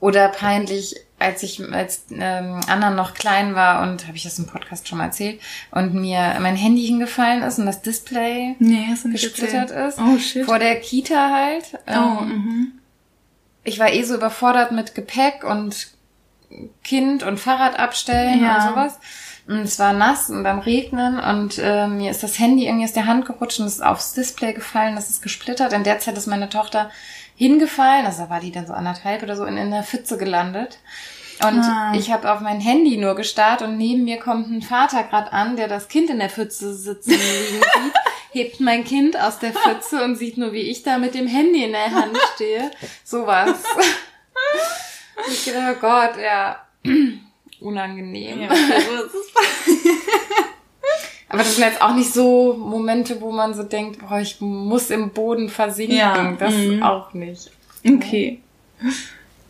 [0.00, 4.46] oder peinlich, als ich als ähm, Anna noch klein war und habe ich das im
[4.46, 5.40] Podcast schon mal erzählt
[5.70, 9.88] und mir mein Handy hingefallen ist und das Display nee, gesplittert erzählt.
[9.88, 9.98] ist.
[9.98, 10.44] Oh, shit.
[10.44, 11.78] Vor der Kita halt.
[11.86, 12.72] oh, Ähm, mhm.
[13.64, 15.88] Ich war eh so überfordert mit Gepäck und
[16.84, 18.56] Kind und Fahrrad abstellen Ja.
[18.56, 18.98] und sowas.
[19.46, 22.92] Und es war nass und beim Regnen und äh, mir ist das Handy irgendwie aus
[22.94, 25.72] der Hand gerutscht und es ist aufs Display gefallen, das ist gesplittert.
[25.74, 26.90] In der Zeit ist meine Tochter
[27.36, 30.78] hingefallen, also da war die dann so anderthalb oder so in, in der Pfütze gelandet.
[31.42, 31.92] Und Ah.
[31.94, 35.56] ich habe auf mein Handy nur gestarrt und neben mir kommt ein Vater gerade an,
[35.56, 37.20] der das Kind in der Pfütze sitzen liegen
[37.60, 37.92] sieht,
[38.34, 41.64] hebt mein Kind aus der Pfütze und sieht nur, wie ich da mit dem Handy
[41.64, 42.70] in der Hand stehe.
[43.04, 43.62] Sowas.
[45.16, 46.60] Und ich gedacht, oh Gott, ja,
[47.60, 48.42] unangenehm.
[48.42, 48.48] Ja.
[51.28, 54.90] Aber das sind jetzt auch nicht so Momente, wo man so denkt, boah, ich muss
[54.90, 55.96] im Boden versinken.
[55.96, 56.82] Ja, Das mhm.
[56.82, 57.50] auch nicht.
[57.86, 58.40] Okay.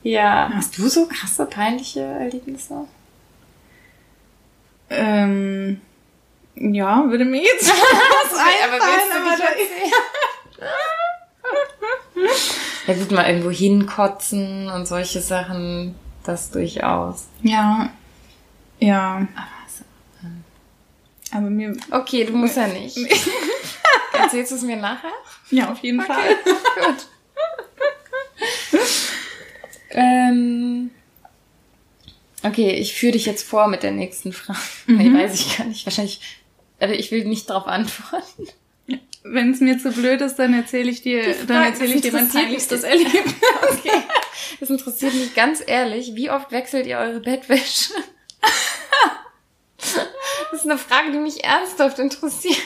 [0.03, 0.51] Ja.
[0.55, 2.87] Hast du so krasse, peinliche Erlebnisse?
[4.91, 5.81] Ähm,
[6.57, 10.67] ja, würde mir jetzt was aber einfallen, willst du aber da-?
[12.87, 17.25] Ja gut, mal irgendwo hinkotzen und solche Sachen, das durchaus.
[17.43, 17.91] Ja.
[18.79, 19.27] Ja.
[19.35, 19.49] Aber.
[21.39, 22.97] Aber mir, Okay, du musst ja nicht.
[24.13, 25.11] Erzählst du es mir nachher?
[25.51, 26.37] ja, auf jeden Fall.
[26.85, 27.07] Gut.
[29.91, 30.91] ähm,
[32.43, 34.59] okay, ich führe dich jetzt vor mit der nächsten Frage.
[34.87, 35.85] Nee, weiß ich gar nicht.
[35.87, 36.21] Wahrscheinlich,
[36.85, 38.47] aber ich will nicht darauf antworten.
[39.23, 42.29] Wenn es mir zu blöd ist, dann erzähle ich dir, dann erzähle ich dir mein
[42.29, 42.85] peinlichstes.
[42.85, 43.25] Erlebnis.
[43.73, 44.03] Okay.
[44.61, 46.15] Das interessiert mich ganz ehrlich.
[46.15, 47.95] Wie oft wechselt ihr eure Bettwäsche?
[50.51, 52.57] Das ist eine Frage, die mich ernsthaft interessiert.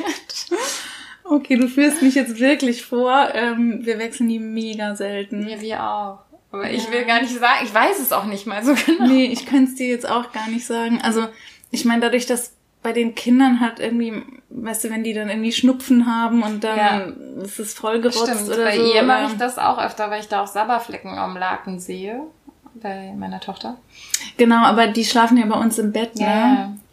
[1.24, 3.30] Okay, du führst mich jetzt wirklich vor.
[3.34, 5.48] Ähm, wir wechseln die mega selten.
[5.48, 6.18] Ja, wir auch.
[6.52, 9.06] Aber ich will gar nicht sagen, ich weiß es auch nicht mal so genau.
[9.06, 11.00] Nee, ich könnte es dir jetzt auch gar nicht sagen.
[11.02, 11.28] Also,
[11.70, 12.52] ich meine, dadurch, dass
[12.82, 16.76] bei den Kindern halt irgendwie, weißt du, wenn die dann irgendwie Schnupfen haben und dann
[16.78, 17.42] Ja.
[17.44, 18.94] ist es vollgerotzt Stimmt, oder bei so.
[18.94, 22.20] ihr mache ich das auch öfter, weil ich da auch Sabberflecken am Laken sehe.
[22.80, 23.76] Bei meiner Tochter.
[24.36, 26.24] Genau, aber die schlafen ja bei uns im Bett, ne?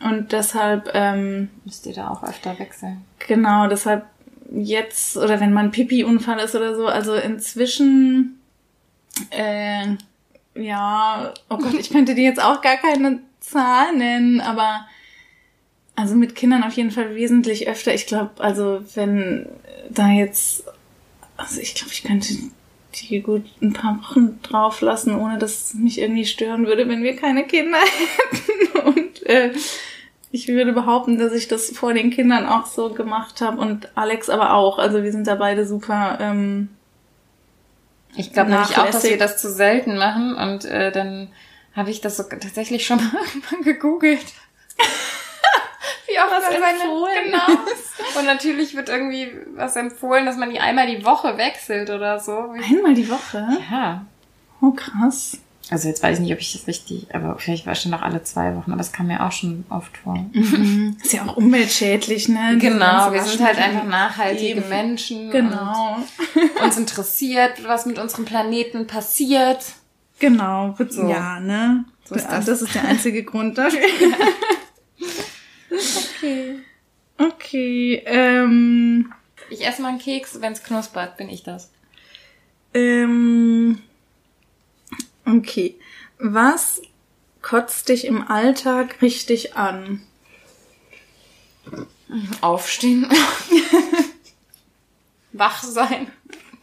[0.01, 3.05] Ja, Und deshalb, ähm, Müsst ihr da auch öfter wechseln.
[3.27, 4.05] genau, deshalb
[4.51, 8.39] jetzt, oder wenn man Pipi-Unfall ist oder so, also inzwischen,
[9.29, 9.85] äh,
[10.55, 14.87] ja, oh Gott, ich könnte dir jetzt auch gar keine Zahl nennen, aber
[15.95, 17.93] also mit Kindern auf jeden Fall wesentlich öfter.
[17.93, 19.47] Ich glaube, also wenn
[19.89, 20.63] da jetzt,
[21.37, 22.33] also ich glaube, ich könnte
[22.95, 27.03] die gut ein paar Wochen drauf lassen, ohne dass es mich irgendwie stören würde, wenn
[27.03, 27.77] wir keine Kinder
[28.73, 28.87] hätten.
[28.87, 29.51] Und äh,
[30.31, 34.29] ich würde behaupten, dass ich das vor den Kindern auch so gemacht habe und Alex
[34.29, 34.79] aber auch.
[34.79, 36.17] Also wir sind da beide super.
[36.21, 36.69] Ähm,
[38.15, 41.29] Ich glaube nämlich auch, dass wir das zu selten machen und äh, dann
[41.75, 42.97] habe ich das so tatsächlich schon
[43.51, 44.25] mal gegoogelt.
[46.15, 48.19] Wie oft Was empfohlen Genau.
[48.19, 52.37] Und natürlich wird irgendwie was empfohlen, dass man die einmal die Woche wechselt oder so.
[52.37, 53.47] einmal die Woche.
[53.69, 54.05] Ja.
[54.61, 55.37] Oh krass.
[55.71, 58.03] Also jetzt weiß ich nicht, ob ich das richtig, aber vielleicht war es schon noch
[58.03, 60.13] alle zwei Wochen, aber es kam mir auch schon oft vor.
[60.31, 60.95] Mhm.
[61.03, 62.57] Ist ja auch umweltschädlich, ne?
[62.59, 64.69] Genau, wir sind halt einfach nachhaltige Eben.
[64.69, 65.31] Menschen.
[65.31, 65.97] Genau.
[66.35, 69.65] Und uns interessiert, was mit unserem Planeten passiert.
[70.19, 70.75] Genau.
[70.87, 71.09] So.
[71.09, 71.85] Ja, ne?
[72.05, 72.45] So ist das.
[72.45, 72.61] das.
[72.61, 73.81] ist der einzige Grund dafür.
[76.17, 76.59] Okay.
[77.17, 79.13] Okay, ähm,
[79.49, 81.71] Ich esse mal einen Keks, wenn es knuspert, bin ich das.
[82.73, 83.81] ähm,
[85.25, 85.75] okay.
[86.17, 86.81] Was
[87.41, 90.01] kotzt dich im Alltag richtig an?
[92.41, 93.09] Aufstehen.
[95.33, 96.11] Wach sein.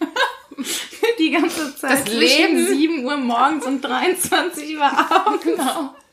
[1.19, 2.07] Die ganze Zeit.
[2.07, 2.67] Das Leben.
[2.67, 5.45] 7 Uhr morgens und 23 Uhr abends.
[5.45, 5.95] Genau.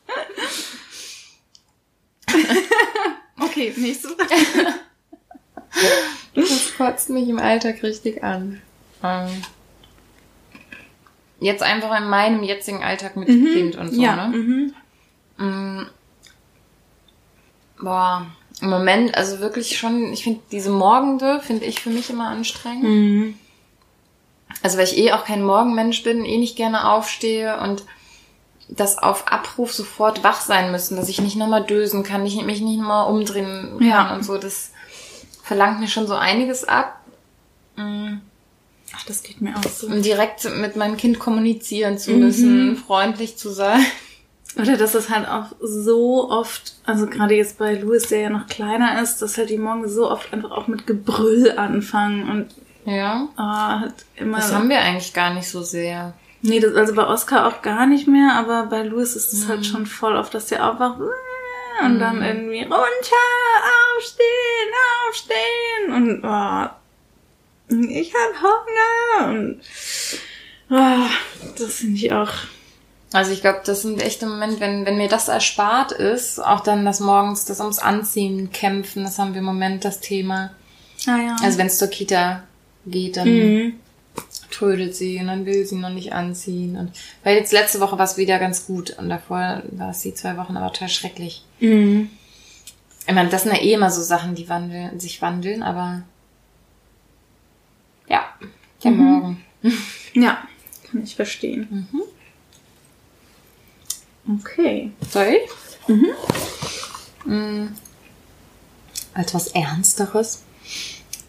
[3.42, 4.74] Okay, nächste Frage.
[6.34, 8.60] Das kotzt mich im Alltag richtig an.
[9.02, 9.28] Ähm,
[11.40, 14.28] jetzt einfach in meinem jetzigen Alltag mit Kind und so, ja.
[14.28, 14.36] ne?
[14.36, 14.74] Mhm.
[15.38, 15.86] Mm,
[17.80, 18.26] Boah,
[18.60, 22.84] im Moment, also wirklich schon, ich finde diese Morgende, finde ich für mich immer anstrengend.
[22.84, 23.34] Mhm.
[24.62, 27.84] Also weil ich eh auch kein Morgenmensch bin, eh nicht gerne aufstehe und
[28.76, 32.60] das auf Abruf sofort wach sein müssen, dass ich nicht nochmal dösen kann, ich mich
[32.60, 34.14] nicht nochmal umdrehen kann Ja.
[34.14, 34.70] und so, das
[35.42, 37.00] verlangt mir schon so einiges ab.
[37.76, 38.14] Mm.
[38.96, 39.86] Ach, das geht mir auch so.
[39.86, 42.18] Um direkt mit meinem Kind kommunizieren zu Mhm.
[42.18, 43.80] müssen, freundlich zu sein.
[44.58, 48.48] Oder dass es halt auch so oft, also gerade jetzt bei Louis, der ja noch
[48.48, 52.54] kleiner ist, dass halt die Morgen so oft einfach auch mit Gebrüll anfangen und
[52.84, 53.28] Ja.
[53.36, 54.38] ah, hat immer.
[54.38, 56.14] Das haben wir eigentlich gar nicht so sehr.
[56.42, 59.48] Nee, das, also bei Oscar auch gar nicht mehr, aber bei Louis ist es Mhm.
[59.48, 61.00] halt schon voll oft, dass der aufwacht
[61.82, 62.76] und dann irgendwie runter,
[63.96, 64.70] aufstehen,
[65.08, 66.66] aufstehen und oh,
[67.90, 69.60] ich hab Hunger und
[70.70, 71.06] ah,
[71.58, 72.30] das finde ich auch.
[73.12, 76.60] Also ich glaube, das sind echt im Moment, wenn, wenn mir das erspart ist, auch
[76.60, 80.50] dann das morgens, das ums Anziehen kämpfen, das haben wir im Moment das Thema.
[81.06, 81.36] Ah ja.
[81.42, 82.44] Also wenn es zur Kita
[82.86, 83.80] geht, dann mhm.
[84.50, 86.76] Trödelt sie und dann will sie noch nicht anziehen.
[86.76, 86.92] Und
[87.24, 90.36] weil jetzt letzte Woche war es wieder ganz gut und davor war es die zwei
[90.36, 91.44] Wochen aber total schrecklich.
[91.60, 92.10] Mhm.
[93.06, 96.02] Ich meine, das sind ja eh immer so Sachen, die wandeln, sich wandeln, aber
[98.08, 98.24] ja,
[98.84, 99.44] der Morgen.
[100.14, 100.42] Ja,
[100.90, 101.88] kann ich verstehen.
[104.38, 104.92] Okay.
[105.10, 105.50] Soll ich?
[107.24, 107.74] Mhm.
[109.14, 110.42] Als was Ernsteres.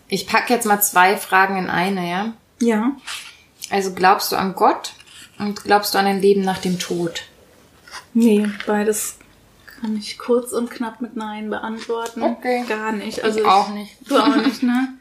[0.07, 2.33] Ich packe jetzt mal zwei Fragen in eine, ja?
[2.61, 2.95] Ja.
[3.69, 4.93] Also glaubst du an Gott
[5.39, 7.23] und glaubst du an ein Leben nach dem Tod?
[8.13, 9.17] Nee, beides
[9.79, 12.21] kann ich kurz und knapp mit Nein beantworten.
[12.23, 12.63] Okay.
[12.67, 13.23] Gar nicht.
[13.23, 13.95] Also ich auch nicht.
[14.07, 14.95] Du auch nicht, ne?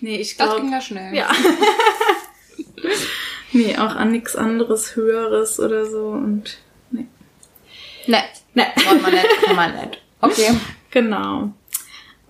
[0.00, 0.62] Nee, ich Das glaube.
[0.62, 1.14] ging ja schnell.
[1.14, 1.30] Ja.
[3.52, 6.58] nee, auch an nichts anderes, Höheres oder so und.
[6.90, 7.06] Nee.
[8.06, 8.22] Ne,
[8.54, 8.66] Ne.
[8.86, 10.02] wollen wir nicht, kann man nicht.
[10.20, 10.50] Okay.
[10.90, 11.52] Genau.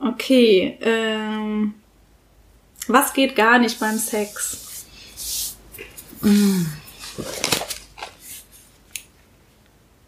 [0.00, 0.76] Okay.
[0.80, 1.74] Ähm,
[2.89, 4.86] was geht gar nicht beim Sex?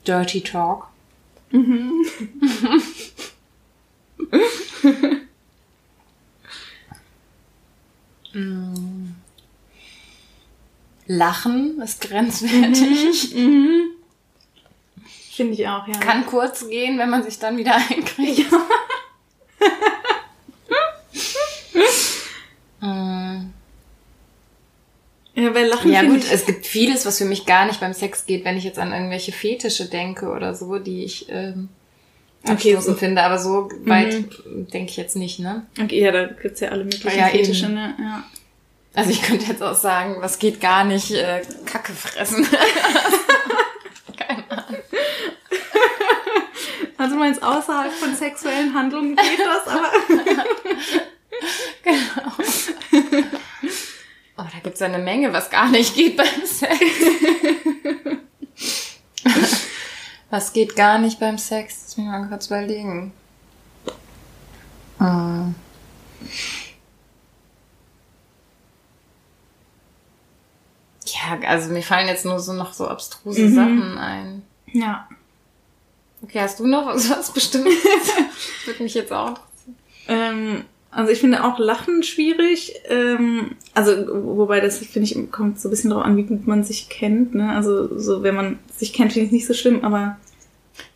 [0.07, 0.89] Dirty Talk.
[8.33, 9.15] Mm.
[11.07, 13.35] Lachen ist grenzwertig.
[15.33, 15.99] Finde ich auch, ja.
[15.99, 18.53] Kann kurz gehen, wenn man sich dann wieder einkriegt.
[18.53, 18.57] Mm.
[25.41, 28.27] Ja, weil Lachen Ja gut, es gibt vieles, was für mich gar nicht beim Sex
[28.27, 31.69] geht, wenn ich jetzt an irgendwelche Fetische denke oder so, die ich ähm,
[32.45, 33.23] Okay, abstoßend so- finde.
[33.23, 34.25] Aber so weit
[34.73, 35.67] denke ich jetzt nicht, ne?
[35.81, 37.75] Okay, ja, da gibt's ja alle möglichen Ja, Fetische, eben.
[37.75, 37.95] ne?
[37.99, 38.25] Ja.
[38.95, 42.45] Also ich könnte jetzt auch sagen, was geht gar nicht, äh, Kacke fressen.
[44.19, 44.81] Keine Ahnung.
[46.97, 49.91] Also du meinst, außerhalb von sexuellen Handlungen geht das, aber.
[54.43, 56.81] Oh, da gibt's ja eine Menge, was gar nicht geht beim Sex.
[60.31, 61.81] was geht gar nicht beim Sex?
[61.83, 63.13] Lass mich mal kurz überlegen.
[64.99, 65.55] Hm.
[71.07, 73.55] Ja, also mir fallen jetzt nur so noch so abstruse Mhm.
[73.55, 74.43] Sachen ein.
[74.73, 75.07] ja.
[76.23, 77.77] Okay, hast du noch was Bestimmtes?
[77.83, 78.15] Das
[78.67, 79.77] würde mich jetzt auch interessieren.
[80.09, 82.75] Ähm, also ich finde auch Lachen schwierig.
[82.89, 86.65] Ähm, also wobei das finde ich kommt so ein bisschen drauf an, wie gut man
[86.65, 87.35] sich kennt.
[87.35, 87.51] Ne?
[87.51, 90.19] Also so wenn man sich kennt, finde ich es nicht so schlimm, aber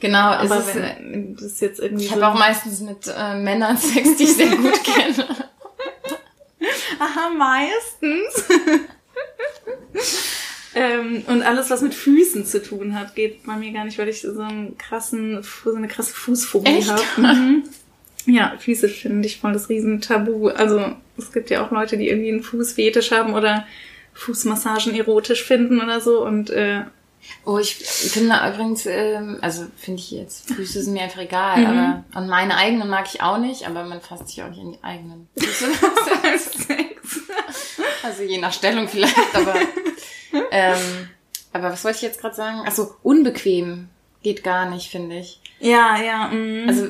[0.00, 3.76] Genau, aber ist, wenn das jetzt irgendwie ich so habe auch meistens mit äh, Männern
[3.76, 5.26] Sex, die ich sehr gut kenne.
[6.98, 8.44] Aha, meistens.
[10.74, 14.08] ähm, und alles, was mit Füßen zu tun hat, geht bei mir gar nicht, weil
[14.08, 17.02] ich so einen krassen, so eine krasse Fußphobie habe.
[17.16, 17.64] Mhm.
[18.26, 20.48] Ja, Füße finde ich voll das Riesentabu.
[20.48, 23.66] Also es gibt ja auch Leute, die irgendwie einen Fußfetisch haben oder
[24.14, 26.24] Fußmassagen erotisch finden oder so.
[26.24, 26.84] Und äh,
[27.46, 32.04] Oh, ich finde übrigens, ähm, also finde ich jetzt, Füße sind mir einfach egal, aber
[32.14, 34.82] und meine eigenen mag ich auch nicht, aber man fasst sich auch nicht an die
[34.82, 35.66] eigenen Füße.
[38.02, 39.54] also je nach Stellung vielleicht, aber
[40.50, 41.08] ähm,
[41.52, 42.66] aber was wollte ich jetzt gerade sagen?
[42.66, 43.88] Achso, unbequem
[44.22, 45.40] geht gar nicht, finde ich.
[45.64, 46.28] Ja, ja.
[46.28, 46.68] mhm.
[46.68, 46.86] Also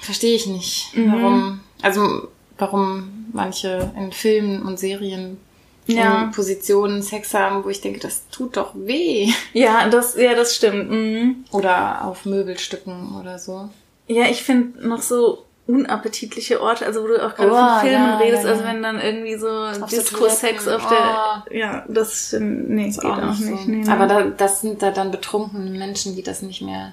[0.00, 2.28] verstehe ich nicht, warum, also
[2.58, 5.38] warum manche in Filmen und Serien
[5.86, 6.30] Ja.
[6.34, 9.30] Positionen Sex haben, wo ich denke, das tut doch weh.
[9.52, 10.90] ja, das, ja, das stimmt.
[10.90, 11.44] Mhm.
[11.52, 13.68] Oder auf Möbelstücken oder so.
[14.08, 18.06] Ja, ich finde noch so unappetitliche Orte, also wo du auch gerade Oh, von Filmen
[18.08, 19.48] ja, redest, ja, also wenn dann irgendwie so
[19.90, 23.40] Disco-Sex auf der, ja, das, nee, Ist geht auch nicht.
[23.44, 23.56] so.
[23.66, 23.88] Nee.
[23.88, 26.92] Aber da, das sind da dann betrunkene Menschen, die das nicht mehr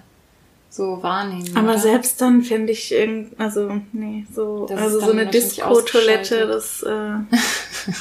[0.74, 1.56] so wahrnehmen.
[1.56, 1.80] Aber oder?
[1.80, 7.20] selbst dann finde ich irgend, also nee, so Das also so eine Disco-Toilette, das äh,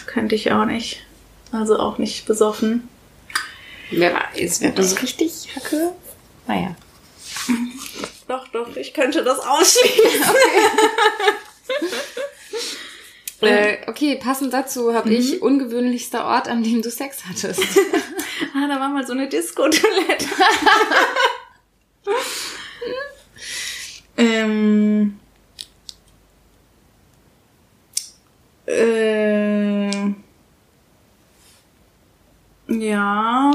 [0.06, 1.04] könnte ich auch nicht.
[1.52, 2.88] Also auch nicht besoffen.
[3.90, 5.92] Wer weiß, wer das richtig hacke?
[6.46, 6.74] Naja.
[8.28, 10.24] Doch, doch, ich könnte das ausschließen.
[13.42, 17.60] Äh, okay, passend dazu habe ich ungewöhnlichster Ort, an dem du Sex hattest.
[18.54, 20.26] Ah, da war mal so eine Disco-Toilette.
[24.16, 25.18] Ähm.
[28.66, 29.90] Äh,
[32.68, 33.52] ja.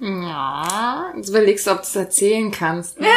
[0.00, 3.00] ja, jetzt überlegst du, ob du es erzählen kannst.
[3.00, 3.08] Ne?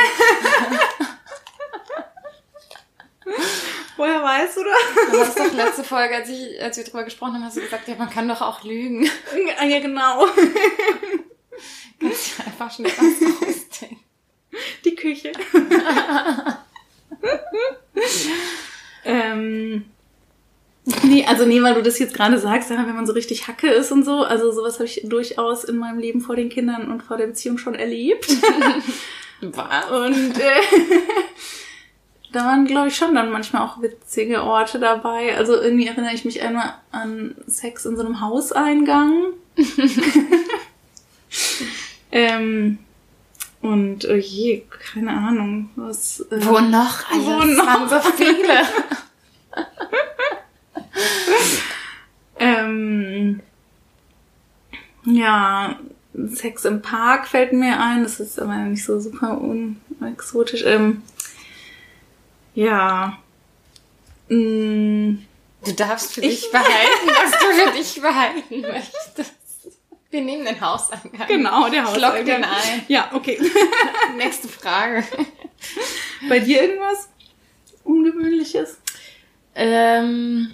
[3.97, 5.11] Woher weißt du das?
[5.11, 7.88] Du hast doch letzte Folge, als, ich, als wir drüber gesprochen haben, hast du gesagt,
[7.88, 9.09] ja, man kann doch auch lügen.
[9.67, 10.26] Ja, genau.
[11.99, 12.97] Kannst du einfach schnell was
[13.47, 13.62] ausdenken.
[14.85, 15.31] Die Küche.
[19.05, 19.85] ähm.
[21.03, 23.93] Nee, also nee, weil du das jetzt gerade sagst, wenn man so richtig Hacke ist
[23.93, 27.15] und so, also sowas habe ich durchaus in meinem Leben vor den Kindern und vor
[27.15, 28.27] der Beziehung schon erlebt.
[29.41, 29.89] Was?
[29.91, 30.61] Und äh,
[32.33, 35.37] da waren, glaube ich, schon dann manchmal auch witzige Orte dabei.
[35.37, 39.33] Also irgendwie erinnere ich mich einmal an Sex in so einem Hauseingang.
[42.11, 42.79] ähm,
[43.64, 46.20] und oh je, keine Ahnung, was.
[46.30, 47.09] Äh, Wo noch?
[47.11, 47.66] Also, Wo noch?
[47.66, 48.61] waren so viele.
[52.39, 53.39] Ähm,
[55.05, 55.80] ja,
[56.14, 58.03] Sex im Park fällt mir ein.
[58.03, 60.64] Das ist aber nicht so super unexotisch.
[60.66, 61.01] Ähm,
[62.53, 63.18] ja.
[64.30, 65.20] Mm,
[65.66, 69.34] Du darfst für Ich dich behalten, was du für dich behalten möchtest.
[70.14, 71.28] Wir nehmen den Hauseingang.
[71.28, 72.24] genau, der Hauseingang.
[72.24, 72.84] den ein.
[72.88, 73.39] Ja, okay.
[74.16, 75.03] Nächste Frage.
[76.30, 77.09] Bei dir irgendwas
[77.84, 78.78] Ungewöhnliches?
[79.55, 80.51] Ähm,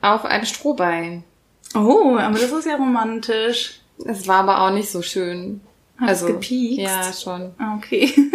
[0.00, 1.24] auf ein Strohbein.
[1.74, 3.80] Oh, aber das ist ja romantisch.
[3.98, 5.60] Das war aber auch nicht so schön.
[6.00, 6.78] Hat's gepiekst?
[6.78, 7.54] Ja, schon.
[7.58, 8.14] Ah, Okay.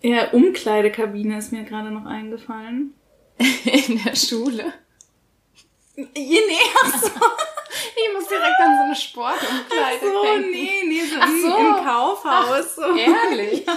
[0.00, 2.94] ja, Umkleidekabine ist mir gerade noch eingefallen.
[3.64, 4.72] In der Schule.
[5.96, 10.50] Je näher so, Ich muss direkt an so eine Sportumkleide so denken.
[10.50, 11.56] nee, nee, so, Ach im- so.
[11.56, 12.74] im Kaufhaus.
[12.76, 12.82] so.
[12.96, 13.64] Ehrlich?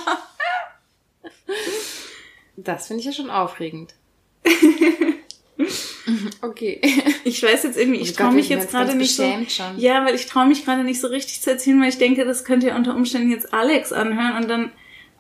[2.55, 3.93] Das finde ich ja schon aufregend.
[6.41, 6.79] okay.
[7.23, 9.23] Ich weiß jetzt irgendwie, ich Oh traue Gott, mich jetzt gerade nicht so.
[9.49, 9.79] schon.
[9.79, 12.45] Ja, weil ich traue mich gerade nicht so richtig zu erzählen, weil ich denke, das
[12.45, 14.71] könnte ja unter Umständen jetzt Alex anhören und dann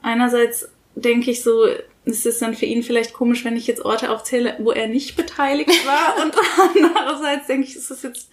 [0.01, 1.65] einerseits denke ich so,
[2.05, 5.15] ist es dann für ihn vielleicht komisch, wenn ich jetzt Orte aufzähle, wo er nicht
[5.15, 6.35] beteiligt war und
[6.75, 8.29] andererseits denke ich, ist das jetzt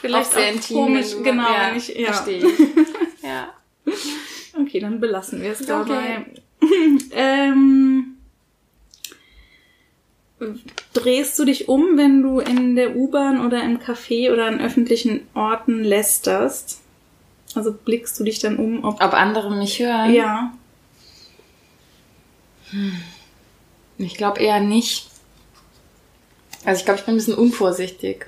[0.00, 2.12] vielleicht auch sehr auch intim, komisch, wenn genau, ja, wenn ich, ja.
[2.12, 2.58] Verstehe ich.
[3.22, 3.52] Ja.
[4.58, 6.24] Okay, dann belassen wir es dabei.
[6.62, 6.98] Okay.
[7.12, 8.16] ähm,
[10.94, 15.26] drehst du dich um, wenn du in der U-Bahn oder im Café oder an öffentlichen
[15.34, 16.80] Orten lästerst?
[17.54, 20.14] Also blickst du dich dann um, ob Ob andere mich hören?
[20.14, 20.52] ja.
[23.98, 25.08] Ich glaube eher nicht.
[26.64, 28.26] Also ich glaube, ich bin ein bisschen unvorsichtig.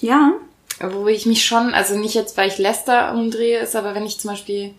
[0.00, 0.32] Ja.
[0.80, 4.18] Wo ich mich schon, also nicht jetzt, weil ich Lester umdrehe, ist aber wenn ich
[4.18, 4.74] zum Beispiel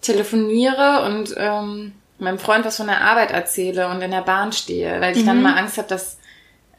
[0.00, 5.00] telefoniere und ähm, meinem Freund was von der Arbeit erzähle und in der Bahn stehe,
[5.00, 6.18] weil ich dann mal Angst habe, dass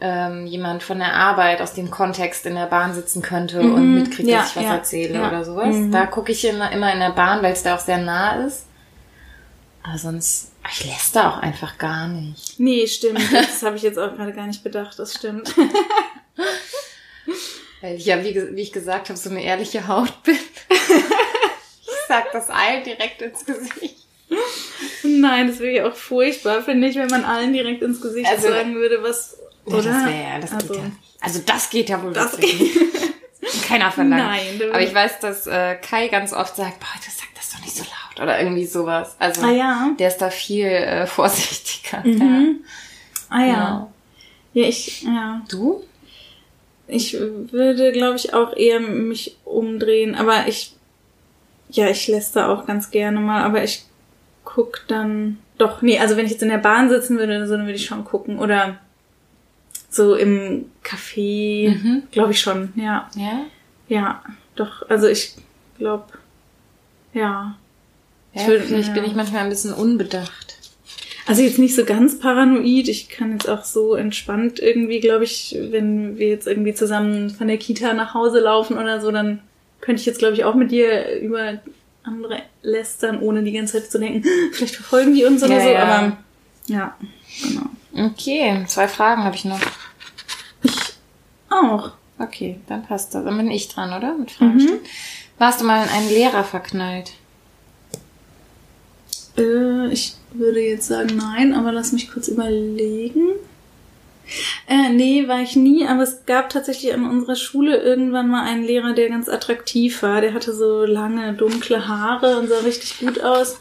[0.01, 4.29] ähm, jemand von der Arbeit aus dem Kontext in der Bahn sitzen könnte und mitkriegt,
[4.29, 5.27] Ja, dass ich was ja, erzähle ja.
[5.27, 5.75] oder sowas.
[5.91, 8.65] Da gucke ich immer, immer in der Bahn, weil es da auch sehr nah ist.
[9.87, 12.59] Aber sonst, ich läster auch einfach gar nicht.
[12.59, 13.21] Nee, stimmt.
[13.31, 14.97] Das habe ich jetzt auch gerade gar nicht bedacht.
[14.97, 15.53] Das stimmt.
[17.81, 20.35] Weil ich ja, wie, wie ich gesagt habe, so eine ehrliche Haut bin.
[20.69, 23.95] ich sag das allen direkt ins Gesicht.
[25.03, 28.47] Nein, das wäre ja auch furchtbar, finde ich, wenn man allen direkt ins Gesicht Also-
[28.47, 29.37] sagen würde, was.
[29.65, 29.77] Oder?
[29.83, 30.91] das wäre ja, das also, geht ja.
[31.21, 32.77] Also das geht ja wohl Das nicht.
[33.67, 34.23] Keiner verlangt.
[34.23, 37.51] Nein, du- Aber ich weiß, dass äh, Kai ganz oft sagt, boah, das sagt das
[37.51, 37.91] doch nicht so laut.
[38.21, 39.15] Oder irgendwie sowas.
[39.19, 39.91] Also Ah ja.
[39.99, 42.01] der ist da viel äh, vorsichtiger.
[42.05, 42.61] Mhm.
[43.29, 43.45] Ah ja.
[43.45, 43.91] Genau.
[44.53, 45.41] Ja, ich, ja.
[45.49, 45.83] Du?
[46.87, 50.75] Ich würde, glaube ich, auch eher mich umdrehen, aber ich,
[51.69, 53.83] ja, ich lässt da auch ganz gerne mal, aber ich
[54.43, 57.57] guck dann, doch, nee, also wenn ich jetzt in der Bahn sitzen würde oder so,
[57.57, 58.77] dann würde ich schon gucken oder
[59.89, 62.03] so im Café, Mhm.
[62.11, 63.45] glaube ich schon, ja, Ja?
[63.87, 64.21] ja,
[64.55, 65.33] doch, also ich
[65.79, 66.05] glaube,
[67.13, 67.55] ja.
[68.35, 68.93] Ja, Ich würd- ja.
[68.93, 70.57] bin ich manchmal ein bisschen unbedacht.
[71.27, 72.87] Also jetzt nicht so ganz paranoid.
[72.87, 77.47] Ich kann jetzt auch so entspannt irgendwie, glaube ich, wenn wir jetzt irgendwie zusammen von
[77.47, 79.41] der Kita nach Hause laufen oder so, dann
[79.81, 81.59] könnte ich jetzt, glaube ich, auch mit dir über
[82.03, 85.69] andere lästern, ohne die ganze Zeit zu denken, vielleicht verfolgen die uns oder Ja, so.
[85.69, 85.83] ja.
[85.83, 86.17] Aber
[86.67, 86.95] ja,
[87.41, 88.07] genau.
[88.11, 89.59] Okay, zwei Fragen habe ich noch.
[91.49, 91.91] Auch.
[92.19, 93.23] Okay, dann passt das.
[93.25, 94.15] Dann bin ich dran, oder?
[94.17, 94.79] Mit Fragen stellen.
[95.37, 97.11] Warst du mal in einen Lehrer verknallt?
[99.37, 103.33] Äh, ich würde jetzt sagen nein, aber lass mich kurz überlegen.
[104.67, 108.63] Äh, nee, war ich nie, aber es gab tatsächlich an unserer Schule irgendwann mal einen
[108.63, 110.21] Lehrer, der ganz attraktiv war.
[110.21, 113.59] Der hatte so lange, dunkle Haare und sah richtig gut aus.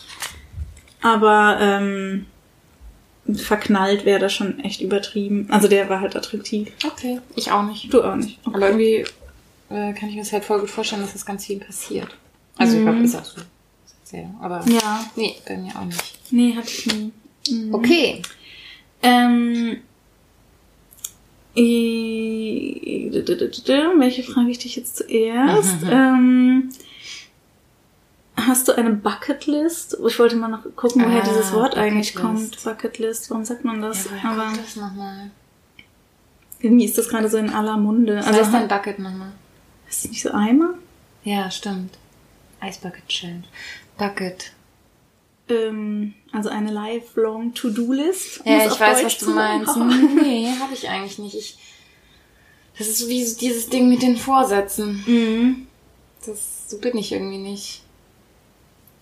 [1.03, 2.27] Aber ähm,
[3.33, 5.49] verknallt wäre das schon echt übertrieben.
[5.51, 6.73] Also der war halt attraktiv.
[6.87, 7.21] Okay.
[7.37, 7.93] Ich auch nicht.
[7.93, 8.39] Du auch nicht.
[8.45, 9.05] Aber irgendwie
[9.69, 12.09] äh, kann ich mir das halt voll gut vorstellen, dass das ganz vielen passiert.
[12.57, 13.41] Also ich glaube, ist auch so.
[14.15, 15.05] Sehr, aber Ja.
[15.17, 16.19] nee, bei mir auch nicht.
[16.31, 17.13] Nee, hatte ich nie.
[17.51, 17.75] Mhm.
[17.75, 18.23] Okay.
[19.03, 19.79] Ähm,
[21.57, 23.11] äh,
[23.99, 25.79] welche frage ich dich jetzt zuerst?
[25.91, 26.69] ähm,
[28.37, 29.97] hast du eine Bucketlist?
[30.07, 32.63] Ich wollte mal noch gucken, woher Ah, dieses Wort eigentlich Bucketlist.
[32.63, 32.65] kommt.
[32.77, 34.05] Bucketlist, warum sagt man das?
[34.23, 35.31] Ja, Aber kommt das nochmal?
[36.61, 38.17] irgendwie ist das gerade so in aller Munde.
[38.19, 39.33] Was Also heißt dein Bucket nochmal?
[39.89, 40.75] ist das nicht so Eimer?
[41.25, 41.99] Ja, stimmt.
[42.63, 43.43] Ice Bucket Challenge.
[43.99, 44.53] Bucket.
[45.49, 48.41] Ähm, also eine lifelong To-Do-List.
[48.45, 49.77] um Ja, ich weiß, Deutsch was du meinst.
[50.23, 51.35] Nee, habe ich eigentlich nicht.
[51.37, 51.59] Ich,
[52.79, 55.03] das ist so wie dieses Ding mit den Vorsätzen.
[55.07, 55.67] Mhm.
[56.27, 57.83] Das, so bin ich irgendwie nicht.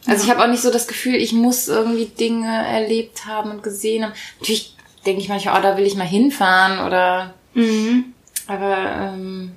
[0.07, 3.63] Also ich habe auch nicht so das Gefühl, ich muss irgendwie Dinge erlebt haben und
[3.63, 4.13] gesehen haben.
[4.41, 4.77] Natürlich
[5.07, 8.15] denke ich manchmal, oh, da will ich mal hinfahren oder Mhm.
[8.47, 9.53] aber ähm,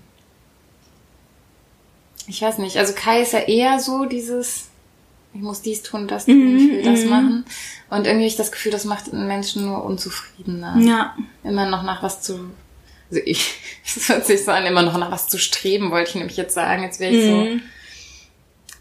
[2.27, 2.77] ich weiß nicht.
[2.77, 4.65] Also Kai ist ja eher so dieses,
[5.35, 7.09] ich muss dies tun, das tun, ich will das mhm.
[7.09, 7.45] machen.
[7.89, 10.77] Und irgendwie habe ich das Gefühl, das macht einen Menschen nur unzufriedener.
[10.79, 11.15] Ja.
[11.43, 12.39] Immer noch nach was zu.
[13.11, 13.55] Also ich,
[13.85, 16.55] es hört sich so an, immer noch nach was zu streben, wollte ich nämlich jetzt
[16.55, 16.83] sagen.
[16.83, 17.61] Jetzt wäre ich so Mhm.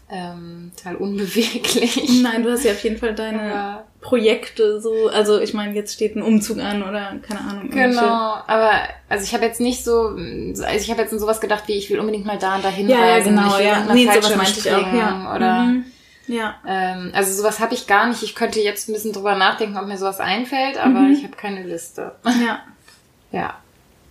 [0.09, 2.21] ähm, total unbeweglich.
[2.21, 5.93] Nein, du hast ja auf jeden Fall deine Aber- Projekte so, also ich meine, jetzt
[5.95, 7.71] steht ein Umzug an oder keine Ahnung.
[7.71, 8.71] Genau, aber
[9.09, 11.89] also ich habe jetzt nicht so, also ich habe jetzt an sowas gedacht, wie ich
[11.89, 13.35] will unbedingt mal da und dahin Ja, ja, reisen.
[13.35, 13.79] genau, ich will ja.
[13.83, 15.35] mal Nee, sowas meinte ich auch, ja.
[15.35, 15.85] Oder Mhm.
[16.27, 16.55] Ja.
[16.67, 18.23] ähm, also sowas habe ich gar nicht.
[18.23, 21.11] Ich könnte jetzt ein bisschen drüber nachdenken, ob mir sowas einfällt, aber Mhm.
[21.13, 22.15] ich habe keine Liste.
[22.25, 22.59] Ja.
[23.31, 23.55] Ja.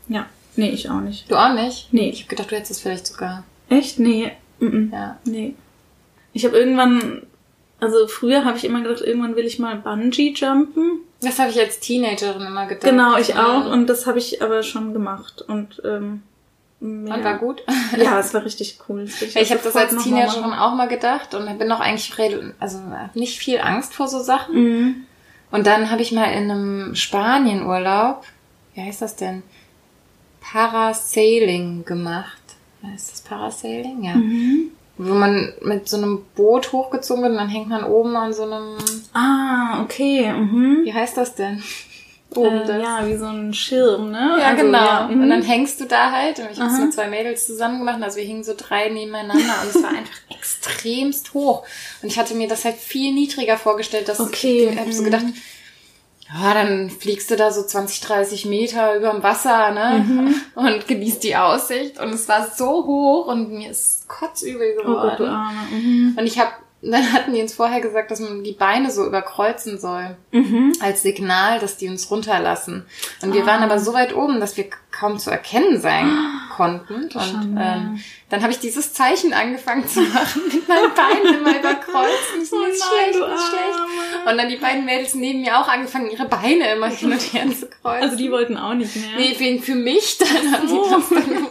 [0.08, 0.26] Ja.
[0.56, 1.30] Nee, ich auch nicht.
[1.30, 1.88] Du auch nicht?
[1.92, 2.10] Nee.
[2.10, 3.42] Ich habe gedacht, du hättest es vielleicht sogar.
[3.70, 3.98] Echt?
[3.98, 4.32] Nee.
[4.60, 4.90] Mhm.
[4.92, 5.18] Ja.
[5.24, 5.54] Nee.
[6.34, 7.22] Ich habe irgendwann,
[7.80, 10.98] also früher habe ich immer gedacht, irgendwann will ich mal Bungee jumpen.
[11.22, 12.84] Das habe ich als Teenagerin immer gedacht.
[12.84, 13.64] Genau, ich auch.
[13.70, 15.40] Und das habe ich aber schon gemacht.
[15.40, 16.22] Und, ähm,
[16.80, 17.24] Und ja.
[17.24, 17.62] war gut.
[17.96, 19.04] Ja, es war richtig cool.
[19.20, 22.12] Ich habe das als Teenagerin auch mal gedacht und bin auch eigentlich
[22.58, 22.80] also
[23.14, 24.54] nicht viel Angst vor so Sachen.
[24.54, 24.94] Mhm.
[25.50, 28.24] Und dann habe ich mal in einem Spanienurlaub,
[28.74, 29.44] wie heißt das denn?
[30.40, 32.42] Parasailing gemacht.
[32.82, 34.02] Heißt das Parasailing?
[34.04, 34.14] Ja.
[34.14, 34.70] Mhm.
[34.96, 38.42] Wo man mit so einem Boot hochgezogen wird und dann hängt man oben an so
[38.44, 38.76] einem,
[39.12, 40.32] Ah, okay.
[40.32, 40.80] Mhm.
[40.84, 41.62] wie heißt das denn?
[42.36, 42.82] Oben Äh, das.
[42.82, 44.36] ja, wie so ein Schirm, ne?
[44.40, 44.78] Ja, Also, genau.
[44.84, 45.22] ja, mhm.
[45.22, 46.38] Und dann hängst du da halt.
[46.38, 48.02] Und ich habe es mit zwei Mädels zusammen gemacht.
[48.02, 51.64] Also wir hingen so drei nebeneinander und es war einfach extremst hoch.
[52.02, 54.08] Und ich hatte mir das halt viel niedriger vorgestellt.
[54.08, 55.04] Dass Okay, Ich habe so mhm.
[55.06, 55.24] gedacht,
[56.32, 60.04] ja, dann fliegst du da so 20, 30 Meter überm Wasser, ne?
[60.06, 60.34] Mhm.
[60.54, 62.00] Und genießt die Aussicht.
[62.00, 65.28] Und es war so hoch und mir ist kotzübel Oh Gott, du geworden.
[65.28, 65.60] Arme.
[65.70, 66.16] Mhm.
[66.18, 66.50] und ich habe,
[66.90, 70.72] dann hatten die uns vorher gesagt, dass man die Beine so überkreuzen soll Mhm.
[70.80, 72.84] als Signal, dass die uns runterlassen.
[73.22, 73.34] Und Ah.
[73.34, 76.10] wir waren aber so weit oben, dass wir kaum zu erkennen sein
[76.56, 77.04] konnten.
[77.04, 77.60] Und Schande.
[77.60, 82.34] ähm, dann habe ich dieses Zeichen angefangen zu machen, mit meinen Beinen immer überkreuzt.
[82.34, 84.26] Und ich so, Oh ist nein, schlecht, mir ist schlecht.
[84.30, 87.46] Und dann die beiden Mädels neben mir auch angefangen, ihre Beine immer hin und her
[87.58, 88.02] zu kreuzen.
[88.02, 89.16] Also die wollten auch nicht mehr.
[89.16, 91.50] Nee, für, für mich, dann haben die das dann gemacht.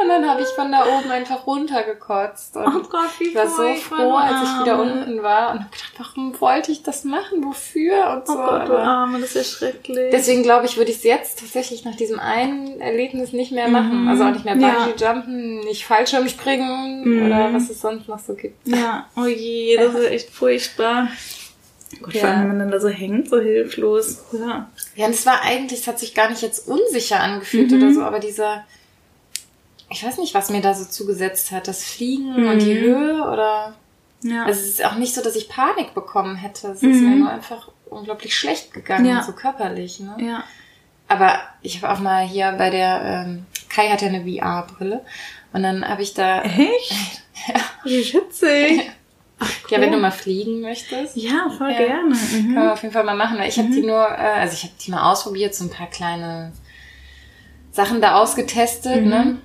[0.00, 2.56] Und dann habe ich von da oben einfach runtergekotzt.
[2.56, 5.70] Und Oh Gott, wie ich war so froh, als ich wieder unten war und habe
[5.70, 7.42] gedacht, warum wollte ich das machen?
[7.44, 8.10] Wofür?
[8.10, 8.34] Und so.
[8.34, 10.10] Oh Gott, du Arme, das ist ja schrecklich.
[10.12, 14.02] Deswegen glaube ich, würde ich es jetzt tatsächlich nach diesem einen Erlebnis nicht mehr machen.
[14.02, 14.08] Mhm.
[14.08, 14.84] Also auch nicht mehr Ja.
[14.84, 17.26] Bungee-Jumpen, nicht Fallschirmspringen Mhm.
[17.26, 18.66] oder was es sonst noch so gibt.
[18.68, 21.08] ja, oh je, das ist echt furchtbar.
[22.02, 22.20] Gott, Ja.
[22.20, 24.18] vor allem, wenn man dann da so hängt, so hilflos.
[24.32, 24.68] Ja.
[24.96, 27.76] Ja, und es war eigentlich, es hat sich gar nicht jetzt unsicher angefühlt Mhm.
[27.82, 28.64] oder so, aber dieser,
[29.90, 31.68] ich weiß nicht, was mir da so zugesetzt hat.
[31.68, 32.48] Das Fliegen Mhm.
[32.48, 33.74] und die Höhe oder,
[34.22, 34.44] Ja.
[34.44, 36.68] also es ist auch nicht so, dass ich Panik bekommen hätte.
[36.68, 37.08] Es ist Mhm.
[37.10, 39.22] mir nur einfach unglaublich schlecht gegangen, Ja.
[39.22, 40.16] so körperlich, ne?
[40.18, 40.44] ja.
[41.08, 45.04] Aber ich habe auch mal hier bei der, ähm, Kai hat ja eine VR-Brille
[45.52, 47.22] und dann habe ich da Echt?
[47.84, 48.90] Wie witzig.
[49.38, 49.70] Ach, cool.
[49.70, 51.14] Ja, wenn du mal fliegen möchtest.
[51.16, 52.14] Ja, voll ja, gerne.
[52.14, 52.30] Mhm.
[52.32, 53.38] Können wir auf jeden Fall mal machen.
[53.38, 53.62] Weil ich mhm.
[53.64, 56.52] habe die nur, äh, also ich habe die mal ausprobiert, so ein paar kleine
[57.70, 59.08] Sachen da ausgetestet, mhm.
[59.10, 59.38] ne?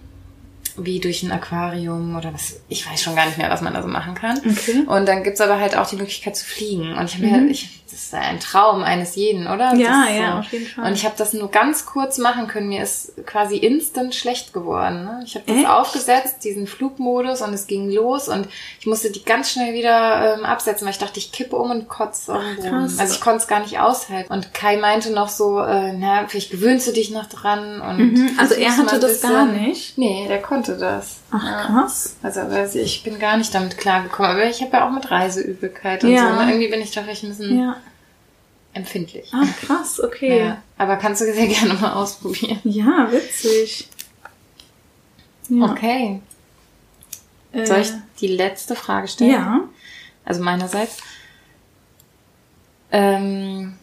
[0.85, 3.81] Wie durch ein Aquarium oder was, ich weiß schon gar nicht mehr, was man da
[3.81, 4.37] so machen kann.
[4.39, 4.83] Okay.
[4.87, 6.93] Und dann gibt's aber halt auch die Möglichkeit zu fliegen.
[6.93, 7.45] Und ich habe mhm.
[7.45, 9.75] mir, ich, das ist ein Traum eines jeden, oder?
[9.75, 10.39] Ja, ja, so.
[10.39, 10.85] auf jeden Fall.
[10.85, 12.69] Und ich habe das nur ganz kurz machen können.
[12.69, 15.03] Mir ist quasi instant schlecht geworden.
[15.03, 15.21] Ne?
[15.25, 15.69] Ich habe das Echt?
[15.69, 18.47] aufgesetzt, diesen Flugmodus, und es ging los und
[18.79, 21.89] ich musste die ganz schnell wieder ähm, absetzen, weil ich dachte, ich kippe um und
[21.89, 23.01] kotze irgendwo.
[23.01, 24.31] Also ich konnte es gar nicht aushalten.
[24.31, 27.81] Und Kai meinte noch so, äh, na, vielleicht gewöhnst du dich noch dran.
[27.81, 28.31] Und mhm.
[28.37, 29.97] Also er hatte das gar nicht?
[29.97, 31.17] Nee, der konnte das.
[31.31, 32.15] Ach krass.
[32.21, 34.31] Also, also ich bin gar nicht damit klargekommen.
[34.31, 36.29] Aber ich habe ja auch mit Reiseübelkeit und ja.
[36.29, 36.41] so.
[36.41, 36.51] Ne?
[36.51, 37.77] Irgendwie bin ich doch echt ein bisschen ja.
[38.73, 39.31] Empfindlich.
[39.33, 40.39] Ah, krass, okay.
[40.39, 40.63] Ja.
[40.77, 42.59] Aber kannst du sehr gerne mal ausprobieren.
[42.63, 43.87] Ja, witzig.
[45.49, 45.71] Ja.
[45.71, 46.21] Okay.
[47.51, 49.31] Äh, Soll ich die letzte Frage stellen?
[49.31, 49.59] Ja.
[50.23, 50.97] Also meinerseits.
[52.91, 53.77] Ähm,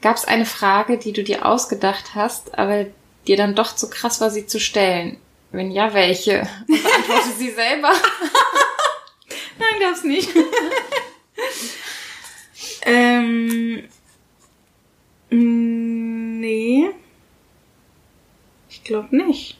[0.00, 2.86] Gab es eine Frage, die du dir ausgedacht hast, aber
[3.26, 5.18] dir dann doch zu krass war, sie zu stellen?
[5.50, 6.40] Wenn ja, welche?
[6.68, 7.90] Und beantworte sie selber.
[9.58, 10.30] Nein, gab's nicht.
[12.88, 13.82] ähm,
[15.30, 16.88] nee.
[18.68, 19.58] Ich glaube nicht.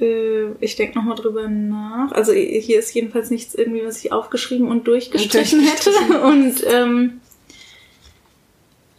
[0.00, 2.12] Äh, ich denke nochmal drüber nach.
[2.12, 5.90] Also hier ist jedenfalls nichts irgendwie, was ich aufgeschrieben und durchgestrichen hätte.
[6.22, 7.20] Und ähm,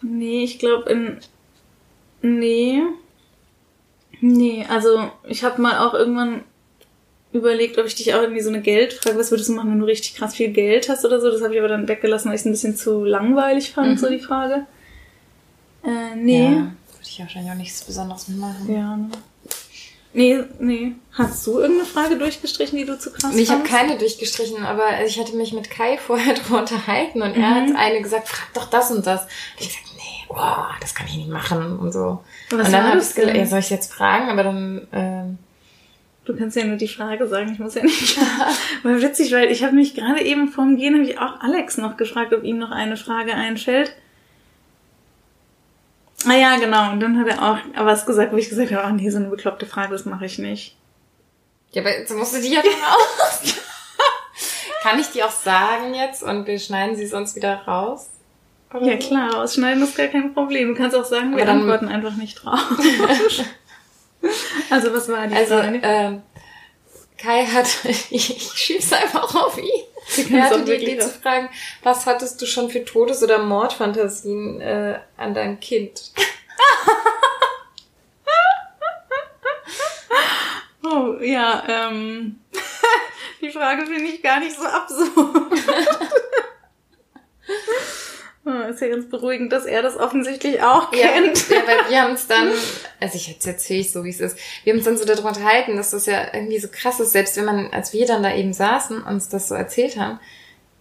[0.02, 1.20] nee, ich glaube in
[2.22, 2.82] nee.
[4.20, 6.44] Nee, also ich habe mal auch irgendwann
[7.38, 9.86] überlegt, ob ich dich auch irgendwie so eine Geldfrage, was würdest du machen, wenn du
[9.86, 11.32] richtig krass viel Geld hast oder so.
[11.32, 13.98] Das habe ich aber dann weggelassen, weil ich es ein bisschen zu langweilig fand, mhm.
[13.98, 14.66] so die Frage.
[15.84, 16.44] Äh, nee.
[16.44, 16.74] Ja, würde
[17.04, 18.74] ich wahrscheinlich auch nichts Besonderes machen.
[18.74, 19.10] Ja, ne?
[20.14, 20.96] Nee, nee.
[21.12, 25.20] Hast du irgendeine Frage durchgestrichen, die du zu krass Ich habe keine durchgestrichen, aber ich
[25.20, 27.44] hatte mich mit Kai vorher drüber unterhalten und mhm.
[27.44, 29.24] er hat eine gesagt, frag doch das und das.
[29.24, 29.30] Und
[29.60, 32.24] ich gesagt, nee, boah, das kann ich nicht machen und so.
[32.50, 34.88] Was und dann habe ich gesagt, soll ich jetzt fragen, aber dann...
[34.92, 35.38] Ähm,
[36.28, 38.18] Du kannst ja nur die Frage sagen, ich muss ja nicht.
[38.84, 41.96] War witzig, weil ich habe mich gerade eben vorm Gehen, habe ich auch Alex noch
[41.96, 43.96] gefragt, ob ihm noch eine Frage einfällt.
[46.28, 46.92] Ah ja, genau.
[46.92, 49.30] Und dann hat er auch was gesagt, wo ich gesagt habe, oh nee, so eine
[49.30, 50.76] bekloppte Frage, das mache ich nicht.
[51.72, 53.56] Ja, aber jetzt musst du die ja dann aus.
[54.82, 58.10] Kann ich die auch sagen jetzt und wir schneiden sie sonst wieder raus?
[58.74, 60.68] Oder ja klar, rausschneiden ist gar kein Problem.
[60.68, 62.60] Du kannst auch sagen, wir antworten einfach nicht drauf.
[64.70, 65.80] also was war die also, Frage?
[65.84, 66.24] Ähm,
[67.18, 67.68] Kai hat,
[68.10, 69.84] ich, ich schieb's einfach auf ihn.
[70.32, 71.50] Er hatte die Idee zu fragen,
[71.84, 76.14] was hattest du schon für Todes- oder Mordfantasien äh, an deinem Kind?
[80.84, 82.40] oh, ja, ähm,
[83.42, 85.60] die Frage finde ich gar nicht so absurd.
[88.50, 91.50] Oh, ist ja ganz beruhigend, dass er das offensichtlich auch kennt.
[91.50, 92.48] Ja, ja weil wir haben es dann,
[93.02, 94.38] also ich jetzt erzähle ich so, wie es ist.
[94.64, 97.36] Wir haben uns dann so darüber unterhalten, dass das ja irgendwie so krass ist, selbst
[97.36, 100.22] wenn man, als wir dann da eben saßen, uns das so erzählt haben,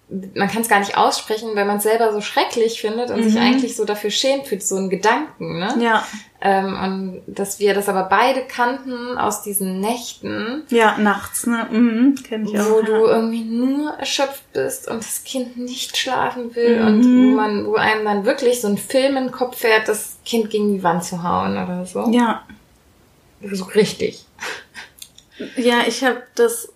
[0.09, 3.29] man kann es gar nicht aussprechen, weil man es selber so schrecklich findet und mhm.
[3.29, 5.77] sich eigentlich so dafür schämt für so einen Gedanken, ne?
[5.81, 6.07] Ja.
[6.41, 10.63] Ähm, und dass wir das aber beide kannten aus diesen Nächten.
[10.69, 11.67] Ja, nachts, ne?
[11.71, 12.71] Mhm, kenn ich auch.
[12.71, 12.87] Wo ja.
[12.87, 16.87] du irgendwie nur erschöpft bist und das Kind nicht schlafen will mhm.
[16.87, 20.51] und wo man, wo einem dann wirklich so ein Film im Kopf fährt, das Kind
[20.51, 22.09] gegen die Wand zu hauen oder so.
[22.13, 22.45] Ja.
[23.51, 24.25] So richtig.
[25.57, 26.73] Ja, ich habe das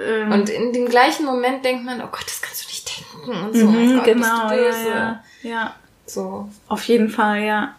[0.00, 2.68] ähm, und in dem gleichen Moment denkt man, oh Gott, das kannst du
[3.00, 3.66] denken und so.
[3.66, 5.74] Mhm, Gott, genau, ja, ja, ja.
[6.06, 6.48] So.
[6.68, 7.74] Auf jeden Fall, ja.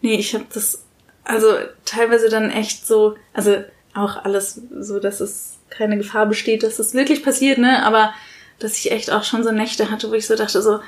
[0.00, 0.82] Nee, ich habe das,
[1.24, 1.54] also
[1.84, 3.62] teilweise dann echt so, also
[3.94, 7.84] auch alles so, dass es keine Gefahr besteht, dass das wirklich passiert, ne?
[7.84, 8.12] Aber
[8.58, 10.80] dass ich echt auch schon so Nächte hatte, wo ich so dachte, so,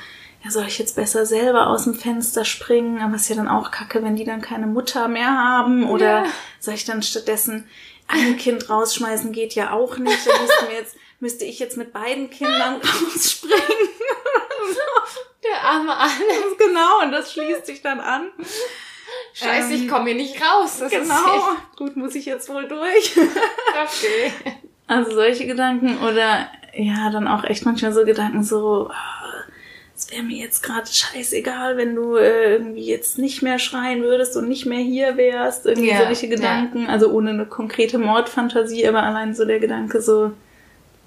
[0.44, 3.00] ja, soll ich jetzt besser selber aus dem Fenster springen?
[3.00, 5.88] Aber ist ja dann auch kacke, wenn die dann keine Mutter mehr haben.
[5.88, 6.26] Oder ja.
[6.60, 7.66] soll ich dann stattdessen
[8.14, 10.26] ein Kind rausschmeißen geht ja auch nicht.
[10.26, 12.76] Dann müssten wir jetzt, müsste ich jetzt mit beiden Kindern
[13.14, 13.88] rausspringen.
[15.44, 16.14] Der arme Alex.
[16.58, 18.30] Genau, und das schließt sich dann an.
[19.34, 20.78] Scheiße, ähm, ich komme hier nicht raus.
[20.78, 21.52] Das genau.
[21.76, 23.16] Gut, muss ich jetzt wohl durch.
[23.16, 24.32] okay.
[24.86, 28.90] Also solche Gedanken oder ja, dann auch echt manchmal so Gedanken so,
[30.04, 34.36] es wäre mir jetzt gerade scheißegal, wenn du äh, irgendwie jetzt nicht mehr schreien würdest
[34.36, 35.66] und nicht mehr hier wärst.
[35.66, 36.82] Irgendwie ja, solche Gedanken.
[36.82, 36.88] Ja.
[36.88, 40.32] Also ohne eine konkrete Mordfantasie, aber allein so der Gedanke so,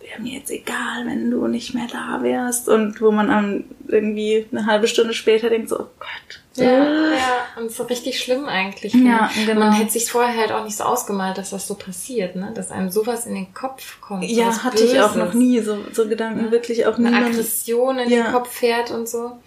[0.09, 2.67] wäre mir jetzt egal, wenn du nicht mehr da wärst.
[2.69, 6.41] Und wo man dann irgendwie eine halbe Stunde später denkt so, oh Gott.
[6.55, 8.95] Ja, ja, und so richtig schlimm eigentlich.
[8.95, 9.09] Ne?
[9.09, 9.59] Ja, genau.
[9.59, 12.51] Man hätte sich vorher halt auch nicht so ausgemalt, dass das so passiert, ne?
[12.55, 14.23] Dass einem sowas in den Kopf kommt.
[14.23, 15.23] Ja, sowas hatte ich auch Böses.
[15.27, 16.51] noch nie, so, so Gedanken Ja.
[16.51, 17.27] wirklich auch Eine niemand.
[17.27, 18.23] Aggression in Ja.
[18.23, 19.37] den Kopf fährt und so.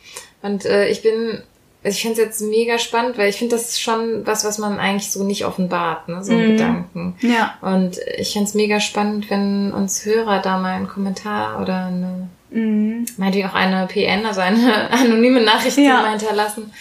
[0.42, 1.42] Und äh, ich bin,
[1.82, 4.58] also ich finde es jetzt mega spannend, weil ich finde, das ist schon was, was
[4.58, 6.22] man eigentlich so nicht offenbart, ne?
[6.22, 6.46] So Mhm.
[6.48, 7.16] Gedanken.
[7.22, 7.54] Ja.
[7.62, 12.28] Und ich fände es mega spannend, wenn uns Hörer da mal einen Kommentar oder eine,
[12.50, 13.06] Mhm.
[13.16, 16.02] meinetwegen auch eine PN, also eine anonyme Nachricht Ja.
[16.02, 16.72] mal hinterlassen,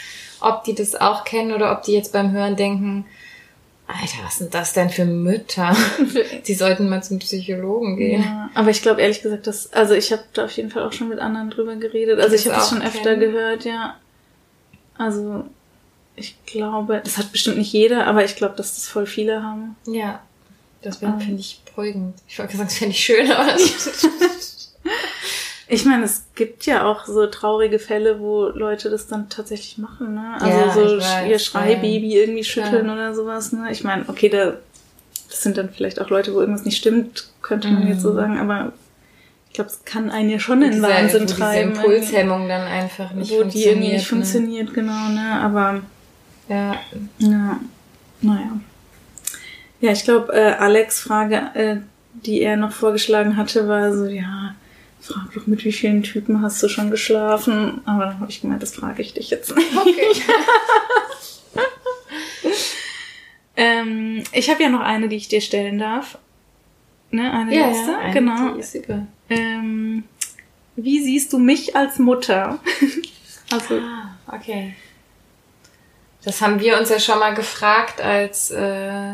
[0.42, 3.06] ob die das auch kennen oder ob die jetzt beim Hören denken,
[3.88, 5.76] Alter, was sind das denn für Mütter?
[6.48, 8.22] Die sollten mal zum Psychologen gehen.
[8.22, 10.94] Ja, aber ich glaube ehrlich gesagt, dass, also ich habe da auf jeden Fall auch
[10.94, 12.20] schon mit anderen drüber geredet.
[12.20, 13.20] Also ich habe das schon öfter kennen.
[13.22, 13.96] gehört, ja.
[15.00, 15.46] Also
[16.16, 19.76] ich glaube, das hat bestimmt nicht jeder, aber ich glaube, dass das voll viele haben.
[19.88, 20.22] Ja,
[20.84, 21.20] das Ähm.
[21.20, 22.14] finde ich beruhigend.
[22.28, 23.54] Ich wollte sagen, das finde ich schön, aber
[25.72, 30.16] Ich meine, es gibt ja auch so traurige Fälle, wo Leute das dann tatsächlich machen,
[30.16, 30.34] ne?
[30.42, 32.94] Also Ja, so weiß, ihr Schreibaby irgendwie schütteln Ja.
[32.94, 33.72] oder sowas, ne?
[33.72, 34.56] Ich meine, okay, da
[35.30, 37.90] das sind dann vielleicht auch Leute, wo irgendwas nicht stimmt, könnte man Mhm.
[37.92, 38.74] jetzt so sagen, aber
[39.50, 41.72] ich glaube, es kann einen ja schon in Diese- Wahnsinn wo diese treiben.
[41.76, 44.70] Impulshemmung dann einfach nicht wo die irgendwie nicht funktioniert.
[44.70, 45.40] funktioniert, genau, ne?
[45.42, 45.82] Aber Ne?
[46.50, 46.80] Ja,
[47.20, 47.60] ja,
[48.22, 48.52] naja.
[49.82, 51.78] Ja, ich glaube, äh, Alex Frage, äh,
[52.26, 54.56] die er noch vorgeschlagen hatte, war so, ja,
[55.00, 57.82] frag doch, mit wie vielen Typen hast du schon geschlafen?
[57.86, 59.76] Aber dann habe ich gemeint, das frage ich dich jetzt nicht.
[59.78, 60.22] okay.
[63.56, 66.18] Ähm, ich habe ja noch eine, die ich dir stellen darf.
[67.12, 68.56] Ne, eine ja, letzte, ja, genau.
[68.56, 69.08] Ist super.
[69.30, 70.04] Ähm,
[70.76, 72.60] wie siehst du mich als Mutter?
[73.52, 74.76] also, Ah, okay.
[76.24, 79.14] Das haben wir uns ja schon mal gefragt, als, äh,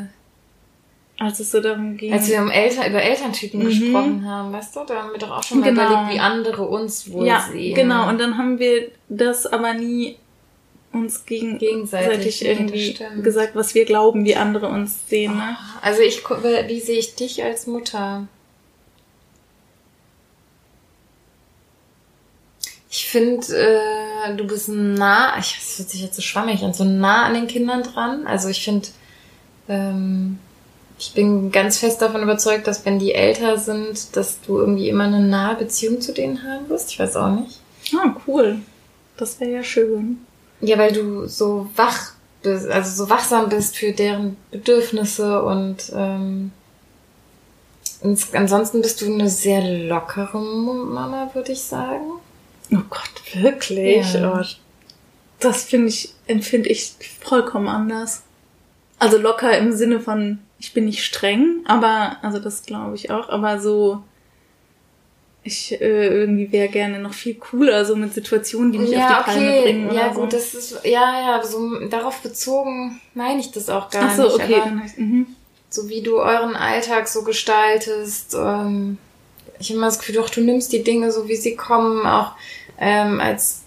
[1.20, 2.12] als es so darum ging.
[2.12, 3.66] als wir um Eltern, über Elterntypen Mhm.
[3.66, 4.84] gesprochen haben, weißt du?
[4.86, 5.86] Da haben wir doch auch schon mal Genau.
[5.86, 7.76] überlegt, wie andere uns wohl ja, sehen.
[7.76, 8.10] genau.
[8.10, 10.18] Und dann haben wir das aber nie
[10.96, 13.24] uns gegen Gegenseitig, irgendwie stimmt.
[13.24, 15.36] gesagt, was wir glauben, wie andere uns sehen.
[15.36, 15.58] Ne?
[15.82, 18.28] Also ich, wie sehe ich dich als Mutter?
[22.89, 26.86] Ich finde, äh, du bist nah, ich, das hört sich jetzt so schwammig an, so
[26.86, 28.26] nah an den Kindern dran.
[28.26, 28.88] Also ich finde,
[29.68, 30.39] ähm,
[30.98, 35.04] ich bin ganz fest davon überzeugt, dass wenn die älter sind, dass du irgendwie immer
[35.04, 36.91] eine nahe Beziehung zu denen haben wirst.
[36.91, 37.60] Ich weiß auch nicht.
[37.93, 38.60] Ah, cool.
[39.18, 40.20] Das wäre ja schön.
[40.62, 46.51] Ja, weil du so wach bist, also so wachsam bist für deren Bedürfnisse und ähm,
[48.34, 52.20] ansonsten bist du eine sehr lockere Mama, würde ich sagen.
[52.72, 54.14] Oh Gott, wirklich?
[54.14, 54.39] Ja.
[54.39, 54.45] Oh,
[55.39, 58.24] das finde ich, empfinde ich vollkommen anders.
[58.97, 63.30] Also locker im Sinne von, ich bin nicht streng, aber, also das glaube ich auch,
[63.30, 64.03] aber so,
[65.48, 69.32] ich äh, irgendwie wäre gerne noch viel cooler, so mit Situationen, die mich auf die
[69.32, 70.20] Palme bringen oder ja so.
[70.22, 70.91] gut, das ist ja
[71.38, 74.34] ja so darauf bezogen meine ich das auch gar Ach so, nicht.
[74.36, 74.56] okay.
[74.56, 75.28] Aber Dann mhm.
[75.70, 78.34] so wie du euren Alltag so gestaltest.
[78.34, 78.98] Ähm,
[79.60, 82.32] ich habe immer das Gefühl, doch, du nimmst die Dinge so, wie sie kommen, auch
[82.80, 83.62] ähm, als,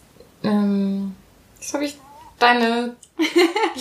[0.44, 1.14] ähm,
[1.58, 1.96] was habe ich,
[2.38, 2.94] deine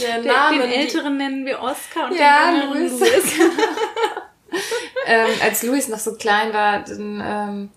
[0.02, 3.00] der Der, Name, den die- Älteren nennen wir Oscar und Ja, den Jüngeren Louis.
[3.00, 3.34] Louis.
[5.06, 7.70] ähm, als Luis noch so klein war, dann, ähm,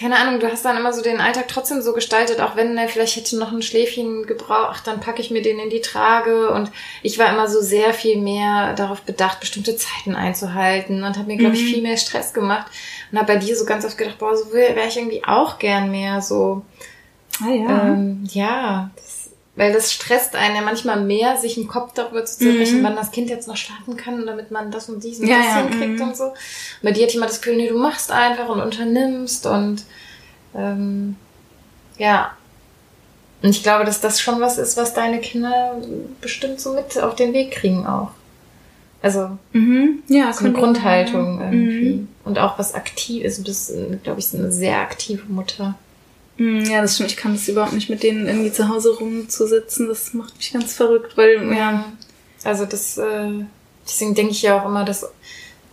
[0.00, 2.88] keine Ahnung, du hast dann immer so den Alltag trotzdem so gestaltet, auch wenn er
[2.88, 6.72] vielleicht hätte noch ein Schläfchen gebraucht, dann packe ich mir den in die Trage und
[7.02, 11.36] ich war immer so sehr viel mehr darauf bedacht, bestimmte Zeiten einzuhalten und habe mir,
[11.36, 11.66] glaube ich, Mhm.
[11.66, 12.66] viel mehr Stress gemacht
[13.12, 15.90] und habe bei dir so ganz oft gedacht, boah, so wäre ich irgendwie auch gern
[15.90, 16.62] mehr so,
[17.42, 17.68] Ah ja.
[17.88, 19.19] ähm, ja, das,
[19.56, 22.84] weil das stresst einen ja manchmal mehr, sich einen Kopf darüber zu zerbrechen, Mhm.
[22.84, 25.46] wann das Kind jetzt noch schlafen kann, damit man das und dies und Ja, das
[25.46, 26.08] ja, hinkriegt mhm.
[26.08, 26.24] und so.
[26.24, 26.34] Und
[26.82, 29.84] bei dir ich immer das Gefühl, nee, du machst einfach und unternimmst und
[30.54, 31.16] ähm,
[31.98, 32.32] ja.
[33.42, 35.76] Und ich glaube, dass das schon was ist, was deine Kinder
[36.20, 38.10] bestimmt so mit auf den Weg kriegen auch.
[39.02, 40.02] Also mhm.
[40.08, 41.92] Ja, so eine Grundhaltung irgendwie.
[41.92, 42.08] Mhm.
[42.24, 43.38] Und auch was aktiv ist.
[43.38, 43.72] Du bist,
[44.02, 45.74] glaube ich, eine sehr aktive Mutter.
[46.40, 47.10] Mm, Ja, das stimmt.
[47.10, 49.88] Ich kann das überhaupt nicht mit denen irgendwie zu Hause rumzusitzen.
[49.88, 51.84] Das macht mich ganz verrückt, weil, ja.
[52.44, 53.44] Also das, äh,
[53.86, 55.06] deswegen denke ich ja auch immer, dass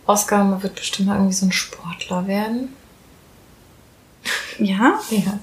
[0.06, 2.74] Oscar wird bestimmt mal irgendwie so ein Sportler werden.
[4.58, 5.00] Ja?
[5.10, 5.38] Ja.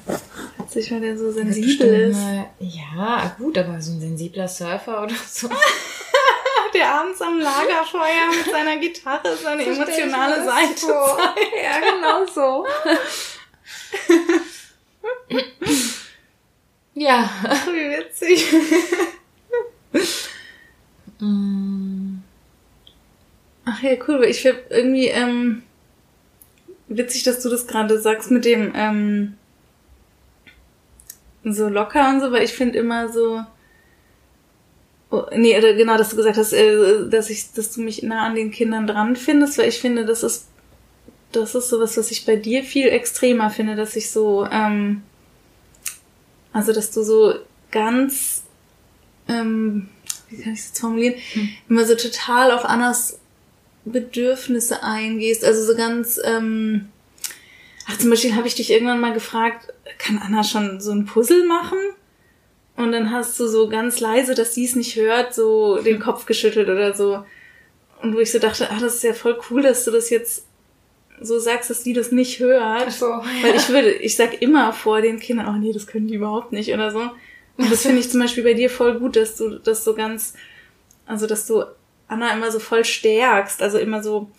[0.70, 2.18] Sich, weil der so sensibel ist.
[2.18, 5.50] Mal, ja, gut, aber so ein sensibler Surfer oder so.
[6.74, 11.54] Der abends am Lagerfeuer mit seiner Gitarre seine So emotionale Seite zeigt.
[11.64, 12.66] Ja, genau so.
[16.94, 17.30] ja.
[17.68, 18.46] Wie witzig.
[21.20, 22.18] Mm,
[23.66, 24.22] Ach ja, cool.
[24.22, 25.64] weil Ich finde irgendwie, ähm,
[26.88, 29.36] witzig, dass du das gerade sagst mit dem ähm,
[31.44, 33.44] so locker und so, weil ich finde immer so,
[35.12, 38.26] oh, nee, oder genau, dass du gesagt hast, äh, dass ich, dass du mich nah
[38.26, 40.48] an den Kindern dran findest, weil ich finde, das ist,
[41.42, 45.04] das ist sowas, was ich bei dir viel extremer finde, dass ich so, ähm,
[46.54, 47.36] also dass du so
[47.72, 48.44] ganz,
[49.28, 49.90] ähm,
[50.30, 51.50] wie kann ich das formulieren, hm.
[51.70, 53.20] immer so total auf Annas
[53.86, 56.90] Bedürfnisse eingehst, also so ganz, ähm,
[57.88, 61.46] ach zum Beispiel habe ich dich irgendwann mal gefragt, kann Anna schon so ein Puzzle
[61.46, 61.78] machen?
[62.78, 66.26] Und dann hast du so ganz leise, dass sie es nicht hört, so den Kopf
[66.26, 67.24] geschüttelt oder so.
[68.02, 70.46] Und wo ich so dachte, ah, das ist ja voll cool, dass du das jetzt
[71.22, 72.86] so sagst, dass die das nicht hört.
[72.88, 73.06] Ach so.
[73.06, 76.52] Weil ich würde, ich sag immer vor den Kindern, oh nee, das können die überhaupt
[76.52, 77.02] nicht oder so.
[77.58, 80.34] Und das finde ich zum Beispiel bei dir voll gut, dass du das so ganz,
[81.06, 81.64] also dass du
[82.08, 84.30] Anna immer so voll stärkst, also immer so,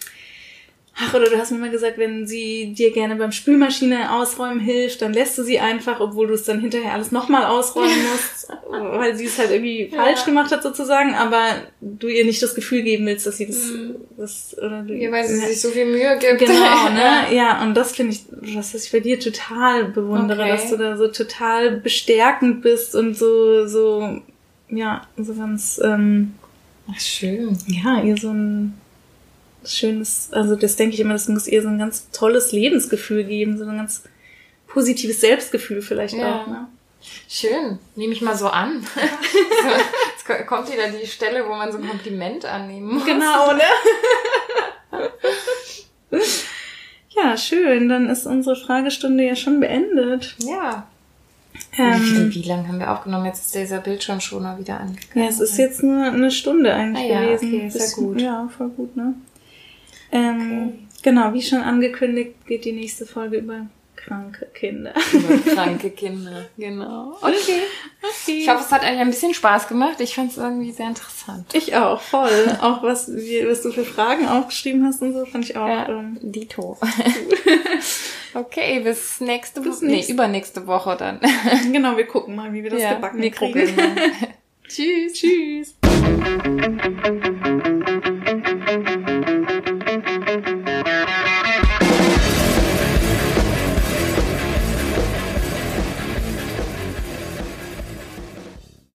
[0.98, 5.02] Ach, oder du hast mir mal gesagt, wenn sie dir gerne beim Spülmaschine ausräumen hilft,
[5.02, 9.14] dann lässt du sie einfach, obwohl du es dann hinterher alles nochmal ausräumen musst, weil
[9.14, 10.02] sie es halt irgendwie ja.
[10.02, 11.42] falsch gemacht hat sozusagen, aber
[11.82, 13.96] du ihr nicht das Gefühl geben willst, dass sie das, mhm.
[14.16, 15.48] das oder du, ja, weil sie ja.
[15.48, 16.38] sich so viel Mühe gibt.
[16.38, 17.34] Genau, ne?
[17.34, 18.24] Ja, und das finde ich,
[18.56, 20.50] was ich bei dir total bewundere, okay.
[20.52, 24.22] dass du da so total bestärkend bist und so, so,
[24.70, 26.32] ja, so ganz, ähm,
[26.90, 27.58] Ach, schön.
[27.66, 28.74] Ja, ihr so ein
[29.66, 33.58] schönes, also das denke ich immer, das muss ihr so ein ganz tolles Lebensgefühl geben,
[33.58, 34.04] so ein ganz
[34.66, 36.42] positives Selbstgefühl vielleicht ja.
[36.42, 36.46] auch.
[36.46, 36.68] Ne?
[37.28, 38.82] Schön, nehme ich mal so an.
[38.94, 43.04] so, jetzt kommt wieder die Stelle, wo man so ein Kompliment annehmen muss.
[43.04, 43.62] Genau, ne?
[47.10, 47.88] ja, schön.
[47.88, 50.36] Dann ist unsere Fragestunde ja schon beendet.
[50.38, 50.86] Ja.
[51.78, 53.26] Ähm, wie, wie lange haben wir aufgenommen?
[53.26, 55.24] Jetzt ist dieser Bildschirm schon mal wieder angegangen.
[55.24, 57.54] Ja, es ist jetzt nur eine Stunde eigentlich ah, ja, gewesen.
[57.54, 58.20] Okay, sehr gut.
[58.20, 59.14] Ja, voll gut, ne?
[60.16, 60.78] Ähm, okay.
[61.02, 63.66] Genau, wie schon angekündigt, geht die nächste Folge über
[64.06, 64.92] kranke Kinder.
[65.12, 67.16] Über kranke Kinder, genau.
[67.20, 67.62] Okay.
[68.02, 68.38] okay.
[68.40, 70.00] Ich hoffe, es hat euch ein bisschen Spaß gemacht.
[70.00, 71.46] Ich fand es irgendwie sehr interessant.
[71.54, 72.56] Ich auch, voll.
[72.60, 75.68] auch was, wie, was du für Fragen aufgeschrieben hast und so, fand ich auch.
[75.68, 76.78] Ja, ähm, Dito.
[78.34, 79.84] okay, bis nächste Woche.
[79.84, 81.20] Nee, übernächste Woche dann.
[81.72, 83.76] genau, wir gucken mal, wie wir das ja, gebacken wir kriegen.
[84.68, 85.12] Tschüss.
[85.12, 85.76] Tschüss.